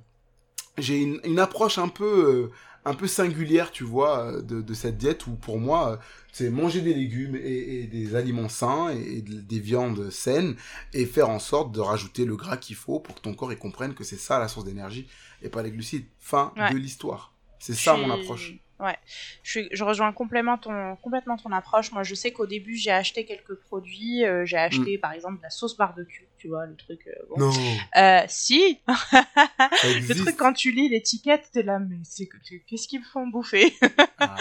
[0.78, 2.52] j'ai une, une approche un peu, euh,
[2.84, 5.96] un peu singulière, tu vois, euh, de, de cette diète où pour moi, euh,
[6.32, 10.56] c'est manger des légumes et, et des aliments sains et, et de- des viandes saines
[10.92, 13.58] et faire en sorte de rajouter le gras qu'il faut pour que ton corps il
[13.58, 15.06] comprenne que c'est ça la source d'énergie
[15.42, 16.06] et pas les glucides.
[16.18, 16.72] Fin Ouais.
[16.72, 17.32] de l'histoire.
[17.58, 18.54] C'est ça mon approche.
[18.84, 18.98] Ouais,
[19.42, 21.90] je, rejoins complètement ton, complètement ton approche.
[21.92, 24.24] Moi, je sais qu'au début, j'ai acheté quelques produits.
[24.24, 27.00] euh, j'ai acheté, par exemple, de la sauce barbecue, tu vois, le truc.
[27.06, 27.37] euh, bon.
[27.38, 27.40] Mm.
[27.40, 27.50] Non,
[27.96, 32.37] Euh, si, le truc, quand tu lis l'étiquette, t'es là, mais c'est que-
[32.68, 33.72] qu'est-ce qu'ils me font bouffer?
[34.18, 34.37] Ah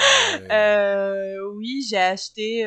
[0.50, 1.38] ouais.
[1.56, 2.64] Oui, j'ai acheté.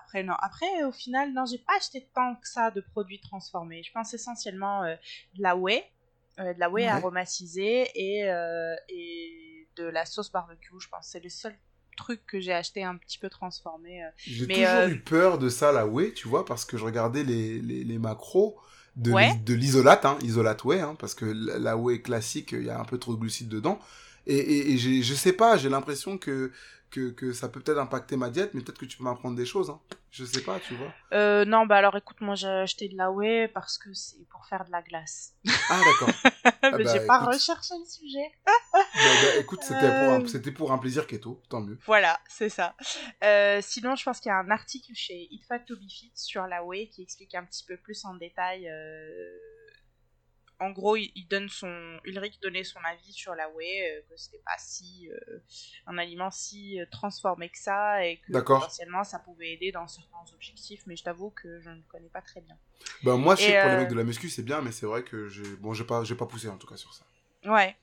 [0.00, 0.34] Après, non.
[0.40, 3.82] Après, au final, non, j'ai pas acheté tant que ça de produits transformés.
[3.82, 5.84] Je pense essentiellement de la whey,
[6.38, 6.88] de la whey Ouais.
[6.90, 8.20] aromatisée et,
[8.88, 10.74] et de la sauce barbecue.
[10.80, 11.56] Je pense c'est les seuls
[11.96, 14.02] trucs que j'ai acheté un petit peu transformés.
[14.16, 17.60] J'ai toujours eu peur de ça, la whey, tu vois, parce que je regardais les,
[17.60, 18.58] les, les macros
[18.96, 19.12] de,
[19.44, 22.84] de l'isolate, hein, isolate whey, hein, parce que la whey classique, il y a un
[22.84, 23.78] peu trop de glucides dedans.
[24.26, 26.50] Et, et, et je sais pas, j'ai l'impression que
[26.94, 29.46] que, que ça peut peut-être impacter ma diète, mais peut-être que tu peux m'apprendre des
[29.46, 29.68] choses.
[29.68, 29.80] Hein.
[30.10, 30.92] Je sais pas, tu vois.
[31.12, 34.46] Euh, non, bah alors écoute, moi j'ai acheté de la whey parce que c'est pour
[34.46, 35.34] faire de la glace.
[35.68, 36.14] Ah d'accord.
[36.62, 38.32] Ah, mais bah, j'ai pas recherché le sujet.
[38.46, 40.52] bah, bah, écoute, c'était pour, un, euh.
[40.54, 41.78] pour un plaisir keto, tant mieux.
[41.84, 42.74] Voilà, c'est ça.
[43.22, 46.12] Euh, sinon, je pense qu'il y a un article chez Eat Fat to Be Fit
[46.14, 48.70] sur la whey qui explique un petit peu plus en détail
[50.60, 54.42] en gros, il, donne son, Ulrich donnait son avis sur la whey, euh, que c'était
[54.44, 55.38] pas si euh,
[55.86, 60.32] un aliment si euh, transformé que ça et que potentiellement ça pouvait aider dans certains
[60.32, 62.56] objectifs, mais je t'avoue que je ne connais pas très bien.
[63.02, 64.86] Ben moi, je sais que pour les mecs de la muscu, c'est bien, mais c'est
[64.86, 67.04] vrai que j'ai, bon, j'ai pas, pas poussé en tout cas sur ça.
[67.44, 67.76] Ouais,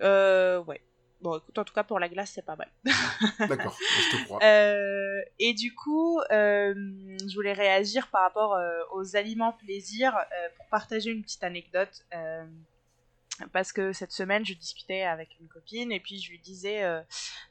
[0.00, 0.80] ouais.
[1.22, 2.68] Bon, écoute, en tout cas, pour la glace, c'est pas mal.
[3.48, 4.42] D'accord, je te crois.
[4.42, 10.18] Euh, et du coup, euh, je voulais réagir par rapport euh, aux aliments plaisir
[10.56, 12.04] pour partager une petite anecdote
[13.52, 17.00] parce que cette semaine je discutais avec une copine et puis je lui disais euh,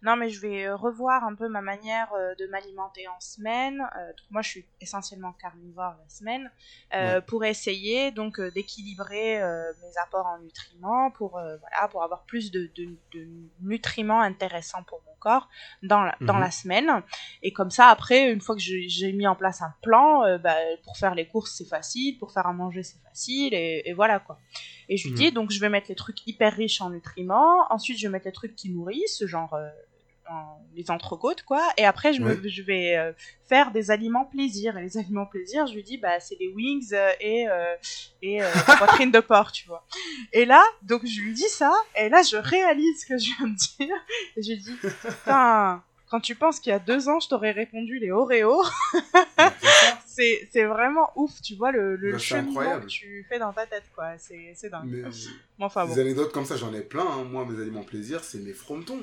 [0.01, 3.81] non mais je vais revoir un peu ma manière euh, de m'alimenter en semaine.
[3.97, 6.51] Euh, moi je suis essentiellement carnivore la semaine
[7.27, 9.39] pour essayer donc d'équilibrer
[9.81, 13.27] mes apports en nutriments pour voilà pour avoir plus de, de,
[13.61, 15.49] nutriments intéressants pour mon corps
[15.83, 16.41] dans la, dans mhm.
[16.41, 17.03] la semaine.
[17.41, 20.97] Et comme ça après une fois que j'ai mis en place un plan bah, pour
[20.97, 24.39] faire les courses c'est facile pour faire à manger c'est facile et, et voilà quoi
[24.89, 25.33] et je lui dis, mhm.
[25.33, 28.31] donc je vais mettre les trucs hyper riches en nutriments, ensuite je vais mettre les
[28.31, 29.67] trucs qui nourrissent, genre euh,
[30.75, 33.11] les entrecôtes, quoi, et après je, me, je vais euh,
[33.49, 34.77] faire des aliments plaisir.
[34.77, 37.47] Et les aliments plaisir, je lui dis, bah c'est les wings euh, et,
[38.21, 39.85] et la poitrine de porc, tu vois.
[40.31, 43.47] Et là, donc je lui dis ça, et là je réalise ce que je viens
[43.47, 43.95] de dire,
[44.37, 47.51] et je lui dis, putain quand tu penses qu'il y a deux ans, je t'aurais
[47.51, 48.65] répondu les Oreos.
[50.13, 53.65] C'est, c'est vraiment ouf, tu vois, le, le bah, cheminement que tu fais dans ta
[53.65, 54.17] tête, quoi.
[54.17, 54.85] C'est, c'est dingue.
[54.85, 55.03] Mais,
[55.59, 57.05] enfin, Des anecdotes comme ça, j'en ai plein.
[57.05, 57.23] Hein.
[57.23, 58.99] Moi, mes aliments plaisir, c'est mes fromentons.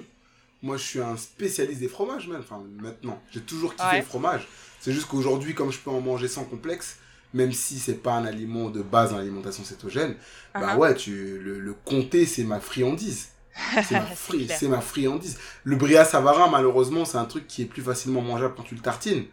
[0.63, 2.41] Moi, je suis un spécialiste des fromages, même.
[2.41, 3.21] Enfin, maintenant.
[3.31, 4.47] J'ai toujours kiffé le fromage.
[4.81, 6.99] C'est juste qu'aujourd'hui, comme je peux en manger sans complexe,
[7.33, 10.17] même si c'est pas un aliment de base dans l'alimentation cétogène,
[10.55, 10.79] bah uh-huh.
[10.79, 13.29] ouais, tu, le, le comté, c'est ma friandise.
[13.83, 15.39] C'est ma, friandise.
[15.65, 18.81] Le bria savarin, malheureusement, c'est un truc qui est plus facilement mangeable quand tu le
[18.81, 19.25] tartines.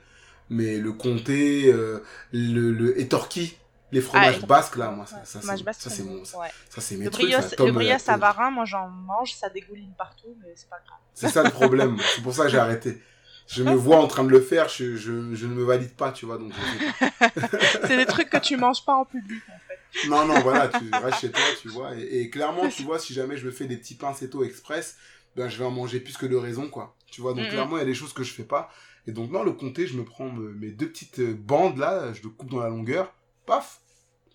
[0.49, 3.57] Mais le comté, euh, le, le étorki,
[3.91, 5.39] les fromages basques, là, moi, ça, ça
[5.71, 6.41] c'est mon, ça,
[6.77, 7.29] c'est mes le trucs.
[7.29, 10.99] le bria savarin, moi, j'en mange, ça dégouline partout, mais c'est pas grave.
[11.13, 11.97] C'est ça le problème.
[12.15, 13.01] c'est pour ça que j'ai arrêté.
[13.47, 16.11] Je me vois en train de le faire, je, je, je ne me valide pas,
[16.11, 16.51] tu vois, donc.
[17.87, 20.07] c'est des trucs que tu manges pas en public, en fait.
[20.09, 21.95] Non, non, voilà, tu restes chez toi, tu vois.
[21.95, 24.97] Et, clairement, tu vois, si jamais je me fais des petits pains céto express,
[25.35, 26.95] ben, je vais en manger plus que de raison, quoi.
[27.11, 28.69] Tu vois, donc clairement, il y a des choses que je fais pas.
[29.07, 32.29] Et donc, non, le comté, je me prends mes deux petites bandes, là, je le
[32.29, 33.13] coupe dans la longueur,
[33.45, 33.81] paf,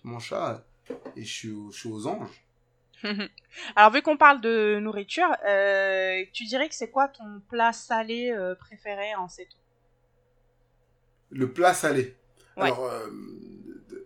[0.03, 0.65] mon chat,
[1.15, 2.45] et je suis, je suis aux anges.
[3.75, 8.31] Alors, vu qu'on parle de nourriture, euh, tu dirais que c'est quoi ton plat salé
[8.31, 9.57] euh, préféré en céto
[11.31, 12.15] Le plat salé
[12.55, 13.07] Alors, euh,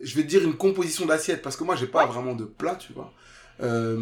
[0.01, 2.75] je vais te dire une composition d'assiette parce que moi j'ai pas vraiment de plat,
[2.75, 3.13] tu vois.
[3.61, 3.97] Euh,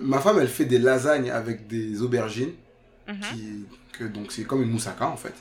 [0.00, 2.54] ma femme elle fait des lasagnes avec des aubergines,
[3.06, 3.20] mhm.
[3.20, 5.34] qui, que, donc c'est comme une moussaka en fait.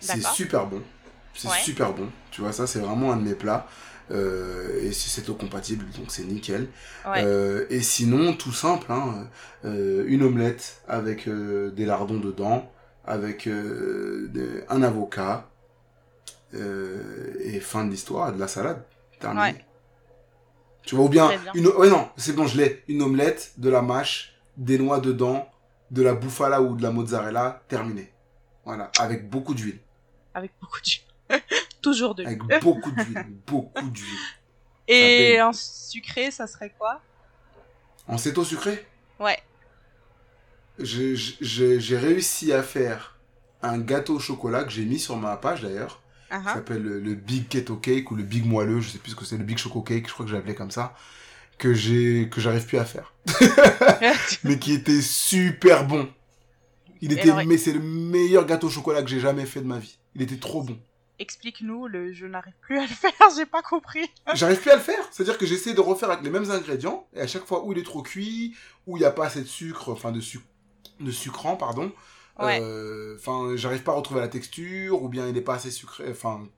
[0.00, 0.82] C'est super bon,
[1.34, 3.66] c'est super bon, tu vois ça c'est vraiment un de mes plats.
[4.12, 6.66] Euh, et c'est au compatible donc c'est nickel
[7.06, 9.28] euh, et sinon tout simple hein,
[9.62, 12.72] une omelette avec des lardons dedans
[13.04, 13.48] avec
[14.68, 15.48] un avocat
[16.52, 18.84] et fin de l'histoire de la salade
[19.28, 19.64] Ouais.
[20.82, 22.82] Tu vois, ou bien, une, ouais, non, c'est bon, je l'ai.
[22.88, 25.48] Une omelette, de la mâche, des noix dedans,
[25.90, 28.12] de la bouffala ou de la mozzarella, terminé.
[28.64, 29.78] Voilà, avec beaucoup d'huile.
[30.34, 31.42] Avec beaucoup d'huile.
[31.82, 32.40] Toujours de l'huile.
[32.48, 34.18] Avec beaucoup d'huile, beaucoup d'huile.
[34.88, 37.00] Et en sucré, ça serait quoi?
[38.08, 38.86] En céto sucré
[39.18, 39.38] Ouais.
[40.78, 43.18] J'ai réussi à faire
[43.62, 46.00] un gâteau au chocolat que j'ai mis sur ma page d'ailleurs
[46.30, 49.24] uh s'appelle le, Big Keto Cake ou le Big Moelleux, je sais plus ce que
[49.24, 50.94] c'est, le Big Choco Cake, je crois que appelé comme ça,
[51.58, 53.12] que j'ai que j'arrive plus à faire,
[54.44, 56.08] mais qui était super bon.
[57.02, 59.78] Il était, mais c'est le meilleur gâteau au chocolat que j'ai jamais fait de ma
[59.78, 59.98] vie.
[60.14, 60.78] Il était trop bon.
[61.18, 62.12] Explique-nous, le...
[62.12, 64.10] je n'arrive plus à le faire, j'ai pas compris.
[64.34, 67.20] J'arrive plus à le faire, c'est-à-dire que j'essaie de refaire avec les mêmes ingrédients, et
[67.20, 68.56] à chaque fois où il est trop cuit,
[68.86, 70.46] où il n'y a pas assez de sucre, enfin de, sucre
[70.98, 71.92] de sucrant, pardon,
[72.40, 76.04] euh, enfin, j'arrive pas à retrouver la texture, ou bien il est pas assez sucré.
[76.10, 76.48] Enfin,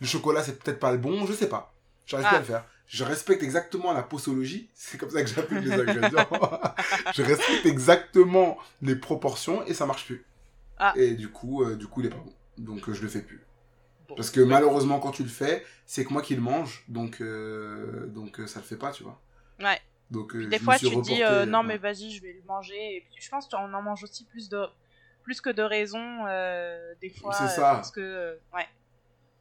[0.00, 1.74] le chocolat, c'est peut-être pas le bon, je sais pas.
[2.06, 2.64] J'arrive pas à le faire.
[2.86, 6.28] Je respecte exactement la posologie, c'est comme ça que j'appelle les ingrédients.
[7.14, 10.26] je respecte exactement les proportions et ça marche plus.
[10.78, 10.92] Ah.
[10.96, 12.32] Et du coup, du coup, il est pas bon.
[12.62, 13.40] Donc, je le fais plus.
[14.14, 18.40] Parce que malheureusement, quand tu le fais, c'est que moi qui le mange, donc, donc
[18.46, 19.20] ça le fait pas, tu vois.
[19.60, 19.80] Ouais.
[20.10, 22.96] Donc, des fois, tu dis, non, mais vas-y, je vais le manger.
[22.96, 24.66] Et puis, je pense qu'on en mange aussi plus de
[25.22, 26.24] plus que de raisons
[27.00, 27.32] des fois.
[27.32, 27.74] C'est ça.
[27.74, 28.66] parce que, ouais.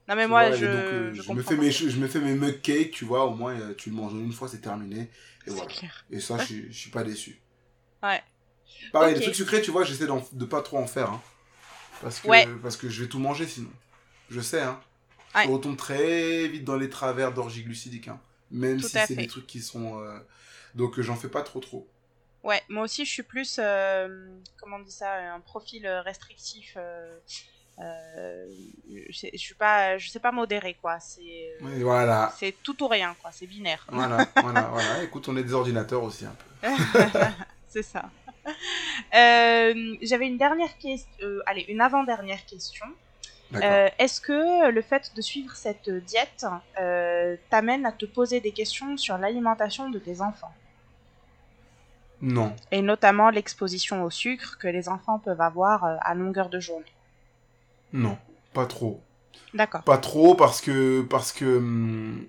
[0.08, 2.92] Non mais moi je, euh, je, me fais mes je me fais mes mug cakes,
[2.92, 5.10] tu vois, au moins euh, tu le manges une fois, c'est terminé
[5.48, 5.72] et voilà.
[6.10, 7.40] Et ça je, je, suis pas déçu.
[8.04, 8.22] Ouais.
[8.92, 11.22] Pareil, les trucs sucrés, tu vois, j'essaie de pas trop en faire hein.
[12.02, 13.72] Parce que parce que je vais tout manger sinon.
[14.30, 14.80] Je sais hein.
[15.36, 18.20] Je retombe très vite dans les travers d'orgie glucidique hein.
[18.52, 20.18] Même si c'est des trucs qui sont euh,
[20.76, 21.88] donc j'en fais pas trop trop.
[22.44, 26.78] Ouais, moi aussi je suis plus comment on dit ça, un profil restrictif
[27.80, 28.46] euh,
[29.10, 31.00] je, je suis pas je sais pas modérer quoi.
[31.00, 32.34] C'est voilà.
[32.38, 33.32] c'est tout ou rien quoi.
[33.32, 33.86] C'est binaire.
[33.92, 35.04] Voilà voilà voilà.
[35.04, 36.68] Écoute on est des ordinateurs aussi un peu.
[37.68, 38.10] C'est ça
[39.16, 42.86] euh, j'avais une dernière question euh, allez une avant dernière question
[43.54, 46.46] est-ce que le fait de suivre cette diète
[47.50, 50.54] t'amène à te poser des questions sur l'alimentation de tes enfants?
[52.22, 52.56] Non.
[52.72, 56.86] Et notamment l'exposition au sucre que les enfants peuvent avoir à longueur de journée.
[57.92, 58.18] Non,
[58.54, 59.02] pas trop.
[59.54, 59.84] D'accord.
[59.84, 62.26] Pas trop parce que parce que hum,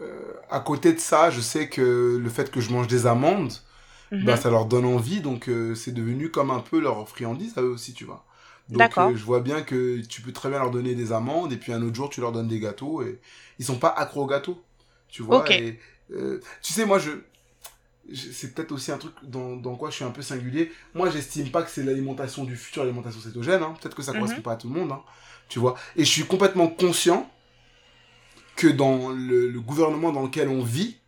[0.00, 3.52] euh, à côté de ça, je sais que le fait que je mange des amandes,
[4.12, 4.24] mhm.
[4.24, 7.62] bah, ça leur donne envie, donc euh, c'est devenu comme un peu leur friandise à
[7.62, 8.24] eux aussi, tu vois.
[8.68, 11.56] Donc euh, je vois bien que tu peux très bien leur donner des amandes et
[11.56, 13.20] puis un autre jour tu leur donnes des gâteaux et
[13.60, 14.60] ils sont pas accros aux gâteaux,
[15.08, 15.44] tu vois.
[15.52, 15.78] Et,
[16.08, 17.10] tu sais, moi je
[18.14, 20.70] c'est peut-être aussi un truc dans, dans, quoi je suis un peu singulier.
[20.94, 23.62] Moi, j'estime pas que c'est l'alimentation du futur, l'alimentation cétogène.
[23.62, 23.74] Hein.
[23.80, 24.42] Peut-être que ça ne correspond mhm.
[24.42, 25.02] pas à tout le monde, hein.
[25.48, 25.74] tu vois.
[25.96, 27.28] Et je suis complètement conscient
[28.54, 30.98] que dans le, le gouvernement dans lequel on vit,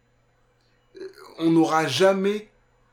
[1.01, 2.49] euh, on n'aura jamais,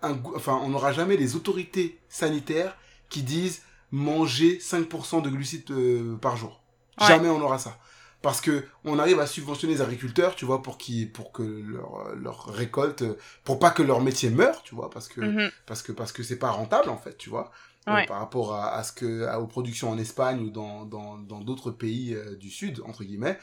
[0.06, 2.78] un, enfin, on n'aura jamais les autorités sanitaires
[3.10, 6.62] qui disent manger 5% de glucides euh, par jour.
[7.00, 7.78] Jamais on aura ça
[8.22, 12.16] parce que on arrive à subventionner les agriculteurs, tu vois, pour qui, pour que leur,
[12.16, 13.04] leur récolte,
[13.44, 15.52] pour pas que leur métier meure, tu vois, parce que mhm.
[15.68, 17.52] parce que parce que c'est pas rentable en fait, tu vois,
[17.88, 21.42] euh, par rapport à, à, ce que aux productions en Espagne ou dans dans dans
[21.42, 23.38] d'autres pays euh, du sud entre guillemets.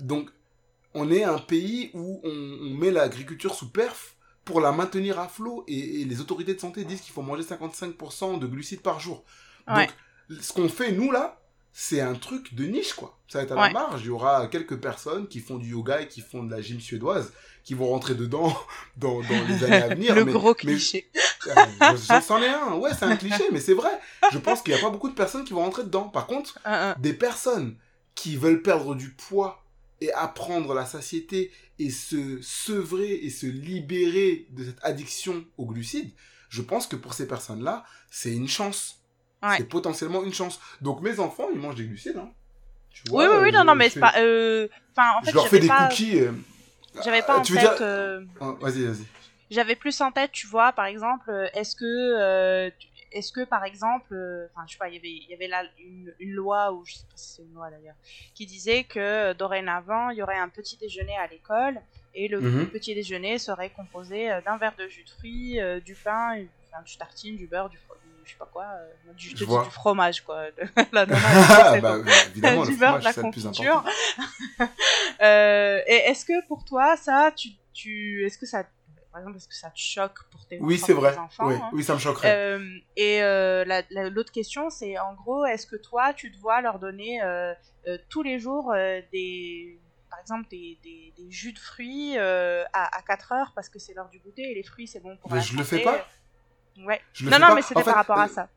[0.00, 0.28] Donc
[0.92, 4.11] on est un pays où on, on met l'agriculture sous perf
[4.44, 8.38] pour la maintenir à flot et, les autorités de santé disent qu'il faut manger 55%
[8.38, 9.24] de glucides par jour.
[9.68, 9.90] Donc
[10.40, 13.18] ce qu'on fait nous là, c'est un truc de niche, quoi.
[13.28, 14.02] Ça va être à la marge.
[14.02, 16.80] Il y aura quelques personnes qui font du yoga et qui font de la gym
[16.80, 17.32] suédoise
[17.64, 18.54] qui vont rentrer dedans
[18.96, 20.14] dans, dans les années à venir.
[20.14, 21.10] Le gros cliché.
[21.48, 21.96] Euh,
[22.28, 22.74] j'en ai un.
[22.74, 23.90] Ouais, c'est un cliché, mais c'est vrai.
[24.30, 26.04] Je pense qu'il n'y a pas beaucoup de personnes qui vont rentrer dedans.
[26.04, 26.60] Par contre,
[27.00, 27.74] des personnes
[28.14, 29.64] qui veulent perdre du poids
[30.00, 31.50] et apprendre la satiété
[31.84, 36.10] et se sevrer et se libérer de cette addiction aux glucides,
[36.48, 39.02] je pense que pour ces personnes-là, c'est une chance
[39.56, 40.60] c'est potentiellement une chance.
[40.80, 42.16] Donc mes enfants, ils mangent des glucides.
[42.16, 42.30] Hein.
[42.90, 44.14] Tu vois, oui, oui, oui, non, non, mais c'est pas.
[44.18, 44.68] Euh...
[44.96, 46.20] Enfin, en fait, je leur fais des cookies.
[46.20, 46.32] Euh,
[47.04, 47.58] j'avais pas euh, en tête.
[47.58, 47.76] Dire...
[47.80, 49.06] Euh, oh, vas-y, vas-y.
[49.50, 52.70] J'avais plus en tête, tu vois, par exemple, est-ce que,
[53.12, 54.14] est-ce que, par exemple,
[54.50, 56.84] enfin, je sais pas, il y avait, il y avait là une, une loi ou
[56.84, 57.96] je sais pas si c'est une loi d'ailleurs,
[58.34, 61.80] qui disait que dorénavant, il y aurait un petit déjeuner à l'école
[62.14, 62.66] et le, mhm.
[62.68, 66.36] petit déjeuner serait composé d'un verre de jus de fruits, du pain,
[66.84, 67.78] du tartine, du beurre, du
[68.24, 70.44] je sais pas quoi, euh, du, du, fromage, quoi.
[70.92, 71.96] la ah, bah,
[72.30, 73.84] évidemment, du beurre, de la confiture.
[75.22, 78.64] euh, et est-ce que pour toi, ça, tu, tu, est-ce que ça,
[79.12, 81.16] par exemple, est-ce que ça te choque pour tes, oui, c'est vrai.
[81.16, 82.34] enfants Oui, hein oui, ça me choquerait.
[82.34, 83.64] Euh, et euh,
[84.10, 87.54] l'autre question, c'est en gros, est-ce que toi, tu te vois leur donner euh,
[87.86, 88.72] euh, tous les jours
[89.12, 89.78] des
[90.10, 93.94] par exemple des, des, des, jus de fruits à, à 4 heures parce que c'est
[93.94, 96.06] l'heure du goûter et les fruits c'est bon pour Mais je le fais pas
[96.78, 97.00] Ouais.
[97.22, 98.48] non, non, mais c'était par rapport à euh, ça.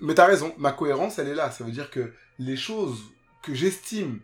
[0.00, 1.50] Mais t'as raison, ma cohérence, elle est là.
[1.50, 3.00] Ça veut dire que les choses
[3.42, 4.20] que j'estime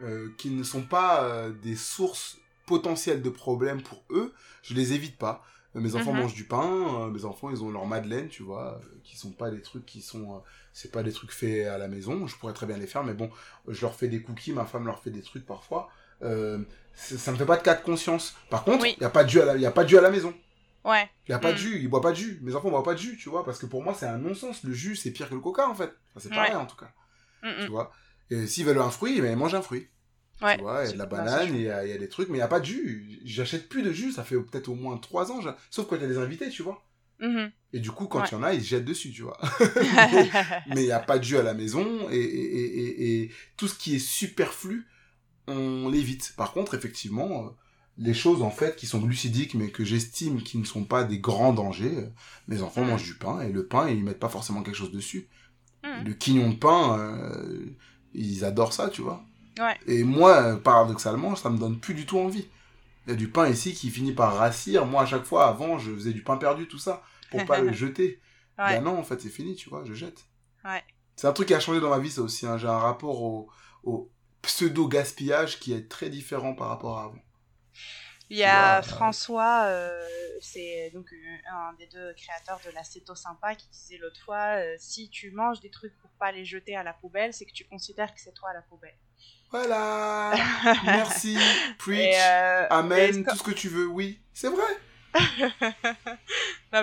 [0.00, 4.32] euh, qui ne sont pas euh, des sources potentielles de problèmes pour eux,
[4.62, 5.44] je les évite pas.
[5.74, 6.20] Mes enfants mhm.
[6.20, 9.62] mangent du pain, mes enfants ils ont leur madeleine, tu vois, qui sont pas des
[9.62, 10.42] trucs qui sont,
[10.74, 12.26] c'est pas des trucs faits à la maison.
[12.26, 13.30] Je pourrais très bien les faire, mais bon,
[13.66, 15.88] je leur fais des cookies, ma femme leur fait des trucs parfois.
[16.20, 16.26] ça
[17.32, 18.34] me fait pas de cas de conscience.
[18.50, 19.98] Par contre, il y a pas de jus à la, y a pas de jus
[19.98, 20.34] à la maison.
[20.84, 21.08] Ouais.
[21.28, 21.60] Il y a pas de mm.
[21.60, 22.38] jus, ils boivent pas de jus.
[22.42, 24.64] Mes enfants boivent pas de jus, tu vois, parce que pour moi, c'est un non-sens.
[24.64, 25.92] Le jus, c'est pire que le coca, en fait.
[26.18, 26.92] c'est pareil, en tout cas.
[27.42, 27.92] Tu vois.
[28.30, 29.88] Et s'ils veulent un fruit, mais ils mangent un fruit.
[30.42, 30.56] Ouais.
[30.56, 32.40] Tu vois, il y a de la banane, il y, a, des trucs, mais il
[32.40, 33.20] y a pas de jus.
[33.24, 35.40] J'achète plus de jus, ça fait peut-être au moins trois ans.
[35.70, 36.84] Sauf quand il y a des invités, tu vois.
[37.20, 37.50] Mm-hmm.
[37.74, 39.38] Et du coup, quand il y en a, ils jettent dessus, tu vois.
[40.68, 43.68] mais il n'y a pas de jus à la maison, et, et, et, et, tout
[43.68, 44.86] ce qui est superflu,
[45.46, 46.34] on l'évite.
[46.36, 47.50] Par contre, effectivement, euh,
[47.98, 51.18] les choses en fait qui sont glucidiques mais que j'estime qui ne sont pas des
[51.18, 52.08] grands dangers.
[52.48, 52.88] Mes enfants mm.
[52.88, 55.28] mangent du pain et le pain ils mettent pas forcément quelque chose dessus.
[55.84, 56.04] Mhm.
[56.04, 57.66] Le quignon de pain, euh,
[58.14, 59.24] ils adorent ça, tu vois.
[59.58, 59.78] Ouais.
[59.86, 62.48] Et moi, paradoxalement, ça me donne plus du tout envie.
[63.06, 64.86] Il y a du pain ici qui finit par rassir.
[64.86, 67.72] Moi, à chaque fois, avant, je faisais du pain perdu, tout ça, pour pas le
[67.72, 68.20] jeter.
[68.58, 68.76] Ouais.
[68.76, 70.26] Ben non, en fait, c'est fini, tu vois, je jette.
[70.64, 70.82] Ouais.
[71.16, 72.46] C'est un truc qui a changé dans ma vie, ça aussi.
[72.46, 72.58] hein.
[72.58, 73.50] J'ai un rapport au,
[73.84, 74.10] au
[74.42, 77.22] pseudo-gaspillage qui est très différent par rapport à avant.
[78.30, 80.08] Il y a vois, François, euh,
[80.40, 81.16] c'est donc euh,
[81.52, 85.30] un des deux créateurs de la Céto Sympa, qui disait l'autre fois euh, si tu
[85.32, 88.20] manges des trucs pour pas les jeter à la poubelle, c'est que tu considères que
[88.20, 88.96] c'est toi à la poubelle.
[89.52, 90.32] Voilà
[90.84, 91.36] Merci
[91.78, 94.18] Preach euh, Amen, tout ce que tu veux, oui.
[94.32, 94.62] C'est vrai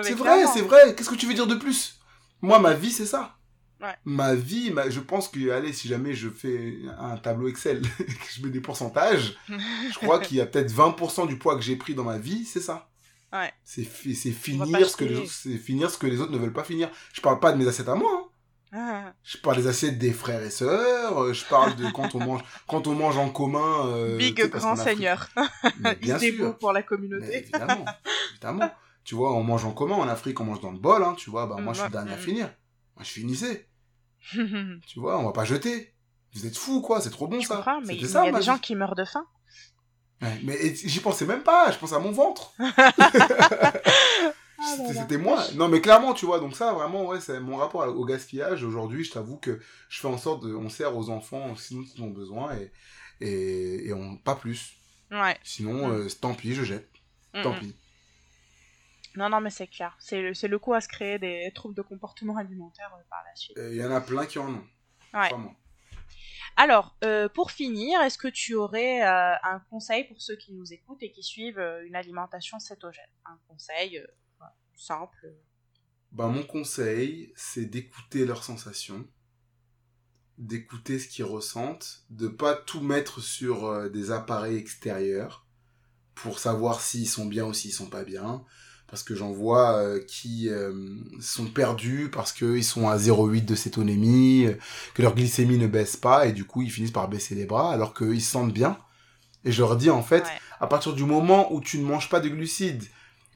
[0.02, 0.94] C'est vrai, c'est vrai.
[0.94, 1.98] Qu'est-ce que tu veux dire de plus?
[2.42, 3.36] Moi, ma vie, c'est ça.
[3.80, 3.94] Ouais.
[4.04, 8.04] Ma vie, ma- je pense que, allez, si jamais je fais un tableau Excel, que
[8.36, 11.76] je mets des pourcentages, je crois qu'il y a peut-être 20% du poids que j'ai
[11.76, 12.88] pris dans ma vie, c'est ça.
[13.32, 13.52] Ouais.
[13.64, 16.52] C'est fi- finir, ce que les autres, c'est finir ce que les autres ne veulent
[16.52, 16.90] pas finir.
[17.14, 18.10] Je parle pas de mes assiettes à moi.
[18.12, 18.26] hein.
[18.72, 21.18] Ah, Je parle des assiettes des frères et sœurs.
[21.22, 23.86] euh, Je parle de quand on mange, quand on mange en commun.
[23.88, 25.28] euh, Big grand seigneur.
[25.84, 26.58] Il bien dévoue sûr.
[26.58, 27.36] pour la Mais communauté.
[27.38, 27.84] évidemment,
[28.32, 28.70] évidemment.
[29.04, 31.30] Tu vois, on mange en commun en Afrique, on mange dans le bol, hein, tu
[31.30, 31.46] vois.
[31.46, 32.20] Bah, moi, je suis le dernier à Mm.
[32.20, 32.46] finir.
[32.96, 33.68] Moi, je finissais.
[34.30, 35.94] Tu vois, on va pas jeter.
[36.34, 37.00] Vous êtes fous, quoi.
[37.00, 37.56] C'est trop bon, Je ça.
[37.56, 39.24] comprends, mais il y a des gens qui meurent de faim.
[40.22, 41.72] Ouais, mais j'y pensais même pas.
[41.72, 42.52] Je pense à mon ventre.
[44.62, 45.42] Ah C'était- moi.
[45.54, 46.38] Non, mais clairement, tu vois.
[46.40, 48.62] Donc ça, vraiment, ouais, c'est mon rapport au gaspillage.
[48.62, 52.02] Aujourd'hui, je t'avoue que je fais en sorte de, on sert aux enfants, sinon ils
[52.02, 52.70] en ont besoin et
[53.22, 54.72] et, et on pas plus.
[55.10, 55.36] Ouais.
[55.42, 55.92] Sinon, Mm.
[55.92, 56.88] euh, tant pis, je jette.
[57.34, 57.58] Mm, Tant mm.
[57.60, 57.76] pis.
[59.16, 59.94] Non, non, mais c'est clair.
[59.98, 63.34] C'est le, le coup à se créer des troubles de comportement alimentaire euh, par la
[63.36, 63.58] suite.
[63.58, 64.64] Il y en a plein qui en ont.
[65.14, 65.28] Ouais.
[66.56, 70.72] Alors, euh, pour finir, est-ce que tu aurais euh, un conseil pour ceux qui nous
[70.72, 73.04] écoutent et qui suivent euh, une alimentation cétogène?
[73.24, 74.06] Un conseil euh,
[74.80, 75.34] simple.
[76.12, 79.06] Bah, mon conseil, c'est d'écouter leurs sensations,
[80.38, 85.46] d'écouter ce qu'ils ressentent, de pas tout mettre sur euh, des appareils extérieurs
[86.14, 88.42] pour savoir s'ils sont bien ou s'ils sont pas bien.
[88.88, 93.54] Parce que j'en vois euh, qui euh, sont perdus parce qu'ils sont à 0,8 de
[93.54, 94.48] cétonémie,
[94.94, 97.72] que leur glycémie ne baisse pas et du coup ils finissent par baisser les bras
[97.72, 98.78] alors qu'ils se sentent bien.
[99.44, 100.40] Et je leur dis en fait, Ouais.
[100.58, 102.84] à partir du moment où tu ne manges pas de glucides,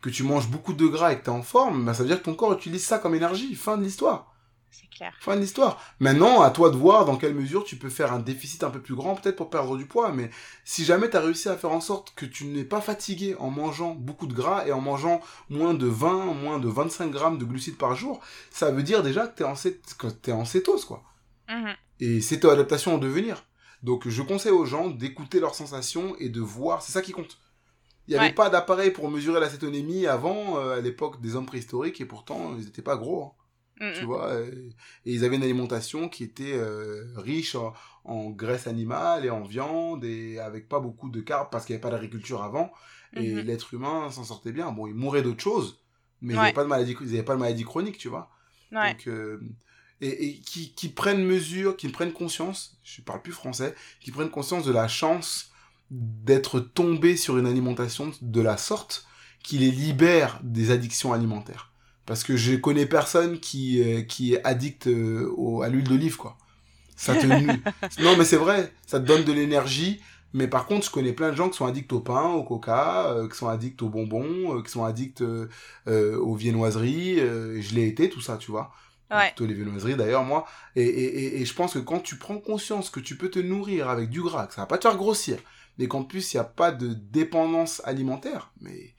[0.05, 2.09] que tu manges beaucoup de gras et que tu es en forme, bah, ça veut
[2.11, 3.55] dire que ton corps utilise ça comme énergie.
[3.55, 4.35] Fin de l'histoire.
[4.71, 5.15] C'est clair.
[5.21, 5.81] Fin de l'histoire.
[5.99, 8.83] Maintenant, à toi de voir dans quelle mesure tu peux faire un déficit un peu
[8.83, 10.13] plus grand, peut-être pour perdre du poids.
[10.13, 10.29] Mais
[10.67, 13.49] si jamais tu as réussi à faire en sorte que tu n'es pas fatigué en
[13.51, 17.47] mangeant beaucoup de gras et en mangeant moins de 20, moins de 25 grammes de
[17.47, 21.03] glucides par jour, ça veut dire déjà que tu es, en cét- en cétose, quoi.
[21.49, 21.75] Mhm.
[22.01, 23.45] Et c'est ton adaptation en devenir.
[23.83, 27.39] Donc je conseille aux gens d'écouter leurs sensations et de voir, c'est ça qui compte.
[28.07, 28.33] Il n'y avait Ouais.
[28.35, 32.55] pas d'appareil pour mesurer la cétonémie avant, euh, à l'époque des hommes préhistoriques, et pourtant
[32.59, 33.23] ils n'étaient pas gros.
[33.25, 33.33] hein
[33.81, 33.93] Mhm.
[33.99, 34.51] tu vois euh,
[35.05, 37.73] et ils avaient une alimentation qui était euh, riche en,
[38.05, 41.77] en graisse animale et en viande et avec pas beaucoup de carbs parce qu'il n'y
[41.77, 42.73] avait pas d'agriculture avant
[43.17, 43.47] et Mhm.
[43.47, 45.81] l'être humain s'en sortait bien bon ils mouraient d'autres choses
[46.21, 48.31] mais ils n'avaient pas de maladie ils avaient pas de maladie chronique tu vois
[48.73, 48.91] Ouais.
[48.91, 49.41] donc euh,
[50.01, 54.31] et, et qui, qui prennent mesure qui prennent conscience je parle plus français qui prennent
[54.31, 55.51] conscience de la chance
[55.91, 59.07] d'être tombé sur une alimentation de la sorte
[59.43, 61.73] qui les libère des addictions alimentaires
[62.07, 66.17] parce que je connais personne qui, euh, qui est addict euh, au- à l'huile d'olive,
[66.17, 66.37] quoi.
[66.97, 67.27] Ça te
[67.99, 70.01] non, mais c'est vrai, ça te donne de l'énergie.
[70.33, 73.11] Mais par contre, je connais plein de gens qui sont addicts au pain, au coca,
[73.13, 75.23] euh, qui sont addicts aux bonbons, qui sont addicts
[75.87, 77.17] aux viennoiseries.
[77.19, 78.73] je l'ai été, tout ça, tu vois.
[79.11, 79.35] Ouais.
[79.35, 80.45] Plutôt les viennoiseries, d'ailleurs, moi.
[80.77, 81.05] Et, et,
[81.39, 84.11] et, et je pense que quand tu prends conscience que tu peux te nourrir avec
[84.11, 85.39] du gras, que ça va pas te faire grossir,
[85.79, 88.95] mais qu'en plus, il n'y a pas de dépendance alimentaire, mais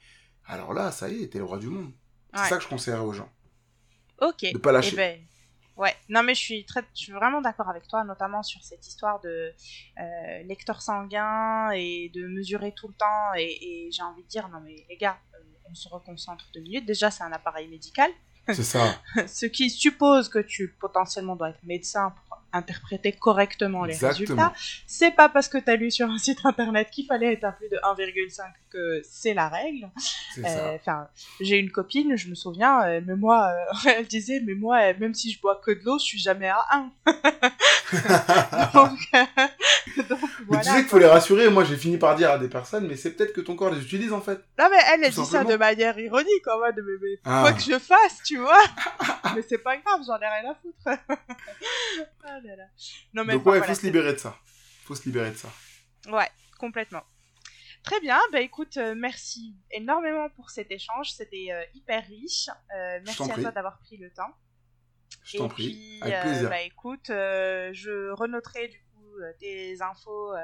[0.46, 1.92] alors là, ça y est, t'es le roi du monde.
[2.34, 2.48] C'est Ouais.
[2.48, 3.30] ça que je conseillerais aux gens.
[4.20, 4.44] Ok.
[4.52, 4.92] De pas lâcher.
[4.92, 5.20] Eh ben,
[5.76, 5.94] ouais.
[6.08, 9.20] Non, mais je suis très, je suis vraiment d'accord avec toi, notamment sur cette histoire
[9.20, 9.52] de
[10.00, 13.34] euh, lecteur sanguin et de mesurer tout le temps.
[13.36, 15.38] Et, et j'ai envie de dire, non mais les gars, euh,
[15.70, 16.86] on se reconcentre deux minutes.
[16.86, 18.10] Déjà, c'est un appareil médical,
[18.48, 19.00] C'est ça.
[19.26, 24.48] ce qui suppose que tu potentiellement dois être médecin pour interpréter correctement les Exactement.
[24.48, 24.52] résultats.
[24.86, 27.52] C'est pas parce que tu as lu sur un site internet qu'il fallait être à
[27.52, 29.90] plus de 1,5 que c'est la règle.
[30.38, 30.76] Euh.
[30.76, 31.08] Enfin,
[31.40, 35.14] j'ai une copine, je me souviens, euh, mais moi, euh, elle disait, mais moi, même
[35.14, 36.92] si je bois que de l'eau, je suis jamais à 1.
[38.74, 38.98] donc,
[40.46, 40.62] voilà.
[40.62, 41.00] tu sais qu'il faut quoi.
[41.00, 41.48] les rassurer.
[41.50, 43.82] Moi, j'ai fini par dire à des personnes, mais c'est peut-être que ton corps les
[43.82, 44.38] utilise en fait.
[44.58, 47.40] Non, mais elle, elle dit ça de manière ironique, en mode, mais, mais Ah.
[47.42, 48.62] quoi que je fasse, tu vois.
[49.34, 50.76] mais c'est pas grave, j'en ai rien à foutre.
[52.24, 52.64] ah là là.
[53.14, 54.36] Non, mais Donc enfin, ouais, il voilà, faut se libérer de ça.
[54.84, 55.48] faut se libérer de ça.
[56.10, 56.28] Ouais,
[56.58, 57.02] complètement.
[57.86, 62.48] Très bien, bah écoute, euh, merci énormément pour cet échange, c'était euh, hyper riche.
[62.76, 63.42] Euh, merci à prie.
[63.42, 64.34] toi d'avoir pris le temps.
[65.22, 66.50] Je t'en prie, avec plaisir.
[66.50, 68.80] Bah écoute, je renoterai du
[69.40, 70.34] des infos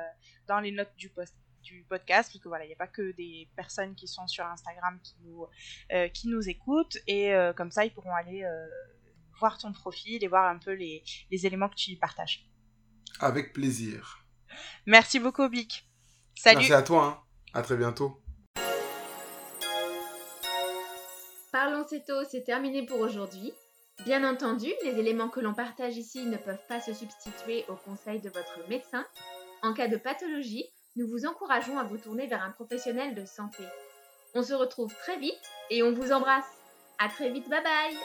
[0.47, 3.13] dans les notes du post du podcast, parce que voilà, il n'y a pas que
[3.13, 5.47] des personnes qui sont sur Instagram qui nous,
[5.93, 8.67] euh, qui nous écoutent, et euh, comme ça, ils pourront aller euh,
[9.39, 12.47] voir ton profil et voir un peu les, les éléments que tu y partages.
[13.21, 14.25] Avec plaisir.
[14.87, 15.89] Merci beaucoup, Bic.
[16.35, 16.59] Salut.
[16.59, 17.05] Merci à toi.
[17.05, 17.19] Hein.
[17.55, 18.19] À très bientôt.
[21.53, 23.53] Parlons Céto, c'est terminé pour aujourd'hui.
[24.05, 28.21] Bien entendu, les éléments que l'on partage ici ne peuvent pas se substituer aux conseils
[28.21, 29.07] de votre médecin.
[29.63, 30.67] En cas de pathologie,
[30.97, 33.63] nous vous encourageons à vous tourner vers un professionnel de santé.
[34.35, 36.51] On se retrouve très vite et on vous embrasse.
[36.99, 37.97] À très vite, bye bye